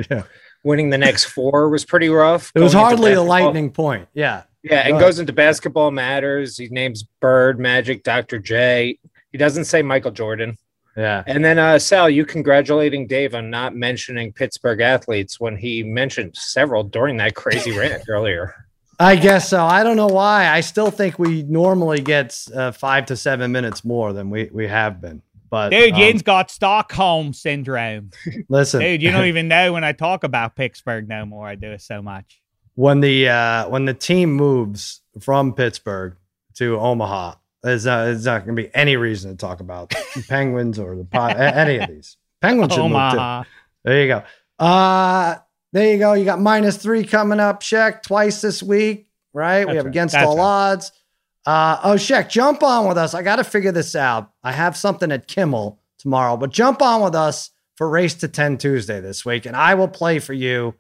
[0.10, 0.24] Yeah.
[0.64, 2.52] winning the next four was pretty rough.
[2.56, 4.08] It was hardly a lightning point.
[4.14, 4.44] Yeah.
[4.64, 6.58] Yeah, Go and goes into basketball matters.
[6.58, 8.38] He names Bird, Magic, Dr.
[8.38, 9.00] J.
[9.32, 10.56] He doesn't say Michael Jordan.
[10.96, 11.24] Yeah.
[11.26, 16.36] And then uh, Sal, you congratulating Dave on not mentioning Pittsburgh athletes when he mentioned
[16.36, 18.54] several during that crazy rant earlier.
[19.00, 19.66] I guess so.
[19.66, 20.48] I don't know why.
[20.50, 24.68] I still think we normally get uh, five to seven minutes more than we, we
[24.68, 25.24] have been.
[25.50, 28.12] But Dude, um, Yin's got Stockholm syndrome.
[28.50, 31.48] listen, Dude, you don't even know when I talk about Pittsburgh no more.
[31.48, 32.42] I do it so much.
[32.76, 36.16] when the uh, when the team moves from Pittsburgh
[36.56, 40.26] to Omaha, there's not, there's not going to be any reason to talk about the
[40.28, 42.18] Penguins or the pot, any of these.
[42.42, 42.82] Penguins should.
[42.82, 43.44] Omaha.
[43.84, 44.24] There you go.
[44.64, 45.38] Uh,
[45.72, 46.14] there you go.
[46.14, 49.68] You got minus three coming up, Sheck, twice this week, right?
[49.68, 49.90] we have right.
[49.90, 50.44] against That's all right.
[50.44, 50.92] odds.
[51.46, 53.14] Uh, oh, Sheck, jump on with us.
[53.14, 54.32] I got to figure this out.
[54.44, 58.58] I have something at Kimmel tomorrow, but jump on with us for Race to 10
[58.58, 60.76] Tuesday this week, and I will play for you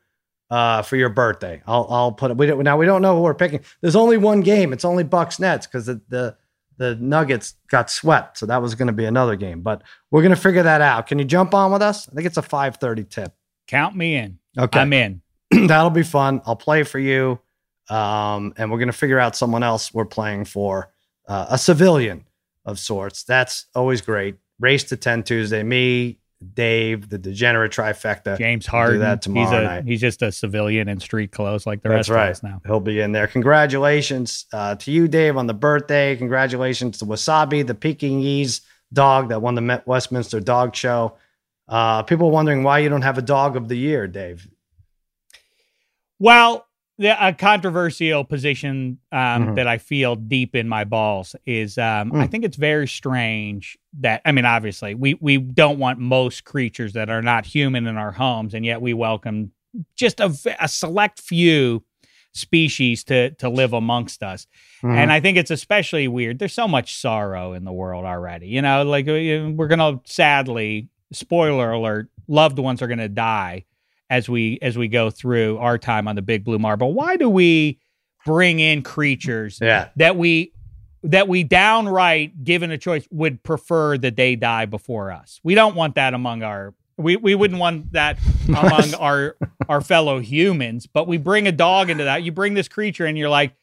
[0.51, 1.63] uh, for your birthday.
[1.65, 2.37] I'll, I'll put it.
[2.37, 3.61] We don't, now, we don't know who we're picking.
[3.79, 4.73] There's only one game.
[4.73, 6.37] It's only Bucks Nets because the, the,
[6.81, 8.39] the Nuggets got swept.
[8.39, 11.05] So that was going to be another game, but we're going to figure that out.
[11.05, 12.09] Can you jump on with us?
[12.09, 13.35] I think it's a 530 tip.
[13.67, 14.39] Count me in.
[14.57, 14.79] Okay.
[14.79, 15.21] I'm in.
[15.51, 16.41] That'll be fun.
[16.43, 17.39] I'll play for you.
[17.87, 20.91] Um, and we're going to figure out someone else we're playing for,
[21.27, 22.25] uh, a civilian
[22.65, 23.25] of sorts.
[23.25, 24.37] That's always great.
[24.59, 25.61] Race to 10 Tuesday.
[25.61, 26.17] Me,
[26.53, 28.37] Dave, the degenerate trifecta.
[28.37, 28.95] James Harden.
[28.95, 29.85] Do that tomorrow he's a, night.
[29.85, 32.25] He's just a civilian in street clothes like the That's rest right.
[32.25, 32.61] of us now.
[32.65, 33.27] He'll be in there.
[33.27, 36.15] Congratulations uh, to you, Dave, on the birthday.
[36.15, 38.61] Congratulations to Wasabi, the Pekingese
[38.91, 41.17] dog that won the Met- Westminster Dog Show.
[41.67, 44.47] Uh, people wondering why you don't have a dog of the year, Dave.
[46.19, 46.67] Well,
[47.03, 49.55] a controversial position um, Mhm.
[49.55, 52.31] that I feel deep in my balls is um, I Mm.
[52.31, 57.09] think it's very strange that I mean, obviously, we we don't want most creatures that
[57.09, 59.51] are not human in our homes, and yet we welcome
[59.95, 61.83] just a, a select few
[62.33, 64.47] species to to live amongst us.
[64.83, 64.95] Mm-hmm.
[64.97, 66.39] And I think it's especially weird.
[66.39, 68.47] There's so much sorrow in the world already.
[68.47, 73.65] You know, like uh, we're gonna sadly, spoiler alert, loved ones are gonna die
[74.11, 76.93] as we as we go through our time on the big blue marble.
[76.93, 77.79] Why do we
[78.25, 79.87] bring in creatures yeah.
[79.95, 80.51] that we
[81.03, 85.39] that we downright, given a choice, would prefer that they die before us?
[85.43, 89.37] We don't want that among our we, we wouldn't want that among our
[89.69, 92.21] our fellow humans, but we bring a dog into that.
[92.21, 93.55] You bring this creature and you're like,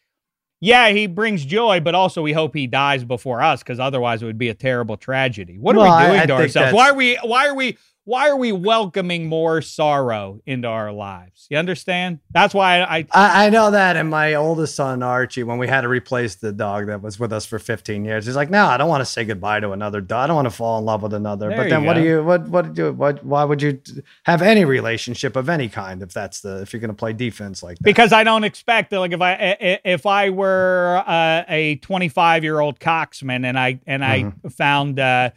[0.61, 4.26] yeah, he brings joy, but also we hope he dies before us because otherwise it
[4.26, 5.59] would be a terrible tragedy.
[5.59, 6.72] What Well, are we doing I to ourselves?
[6.72, 7.76] Why are we why are we
[8.09, 11.47] why are we welcoming more sorrow into our lives?
[11.51, 12.21] You understand?
[12.33, 13.97] That's why I, I, I know that.
[13.97, 17.33] And my oldest son, Archie, when we had to replace the dog that was with
[17.35, 20.01] us for 15 years, he's like, no, I don't want to say goodbye to another
[20.01, 20.25] dog.
[20.25, 21.49] I don't want to fall in love with another.
[21.51, 23.79] There but then what do you, what, what do you, what, why would you
[24.25, 27.63] have any relationship of any kind if that's the, if you're going to play defense
[27.63, 27.83] like that?
[27.85, 29.01] because I don't expect that.
[29.01, 33.81] Like if I i- if I were uh, a 25 year old coxman and I
[33.87, 34.49] and I Mm-hmm.
[34.49, 35.31] found uh,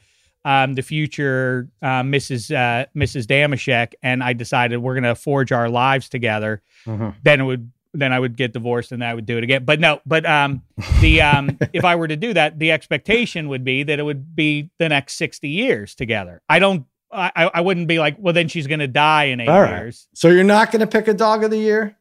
[0.46, 2.50] um, the future uh, Mrs.
[2.54, 3.26] Uh, Mrs.
[3.26, 7.16] Dameshek and I decided we're gonna forge our lives together, Mhm.
[7.24, 9.66] then it would then I would get divorced and I would do it again.
[9.66, 10.62] But no, but um,
[11.02, 14.34] the um, if I were to do that, the expectation would be that it would
[14.36, 16.42] be the next 60 years together.
[16.48, 16.86] I don't.
[17.12, 19.82] I, I I wouldn't be like, well, then she's gonna die in eight All right.
[19.82, 20.08] years.
[20.16, 21.98] So you're not going to pick a dog of the year?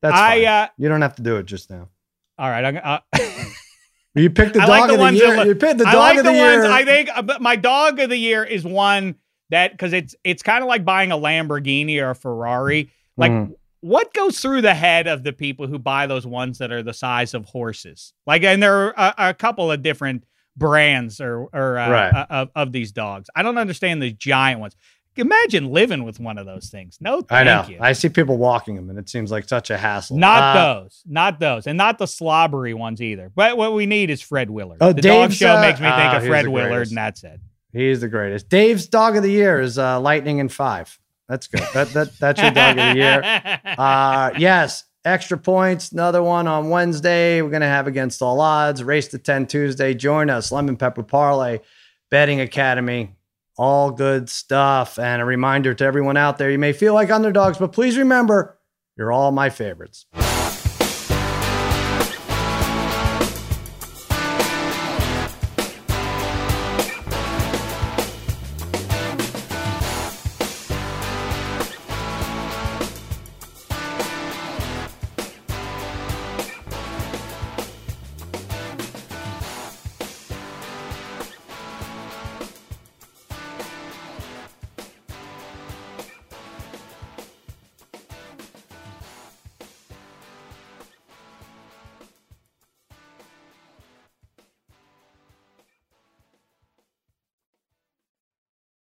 [0.00, 0.46] That's I fine.
[0.46, 1.88] uh, you don't have to do it just now.
[2.38, 2.64] all right.
[2.64, 2.98] I'm, uh,
[4.14, 5.36] You picked the dog like the of the ones year.
[5.36, 6.60] look- you picked the I dog like of the, the, year.
[6.62, 6.72] ones.
[6.72, 9.14] I think uh, but my dog of the year is one
[9.50, 12.90] that because it's it's kind of like buying a Lamborghini or a Ferrari.
[13.16, 13.54] Like, Mhm.
[13.80, 16.92] what goes through the head of the people who buy those ones that are the
[16.94, 18.12] size of horses?
[18.26, 20.24] Like, and there are a, a couple of different
[20.56, 22.12] brands or or uh, Right.
[22.14, 23.28] uh, of of these dogs.
[23.36, 24.74] I don't understand the giant ones.
[25.18, 26.98] Imagine living with one of those things.
[27.00, 27.64] No, I know.
[27.68, 27.78] you.
[27.80, 30.16] I see people walking them, and it seems like such a hassle.
[30.16, 33.30] Not Uh, those, not those, and not the slobbery ones either.
[33.34, 34.78] But what we need is Fred Willard.
[34.80, 36.92] Oh, the dog Dave's, show uh, makes me think ah, of Fred Willard, greatest.
[36.92, 37.40] and that's it.
[37.72, 38.48] He's the greatest.
[38.48, 40.98] Dave's dog of the year is uh, Lightning in five.
[41.28, 41.66] That's good.
[41.74, 43.60] That that that's your dog of the year.
[43.78, 45.92] Uh, yes, extra points.
[45.92, 47.42] Another one on Wednesday.
[47.42, 48.82] We're gonna have against all odds.
[48.82, 49.92] Race to ten Tuesday.
[49.94, 50.50] Join us.
[50.50, 51.58] Lemon Pepper Parlay,
[52.10, 53.14] Betting Academy.
[53.58, 54.98] All good stuff.
[54.98, 58.58] And a reminder to everyone out there: you may feel like underdogs, but please remember,
[58.96, 60.06] you're all my favorites.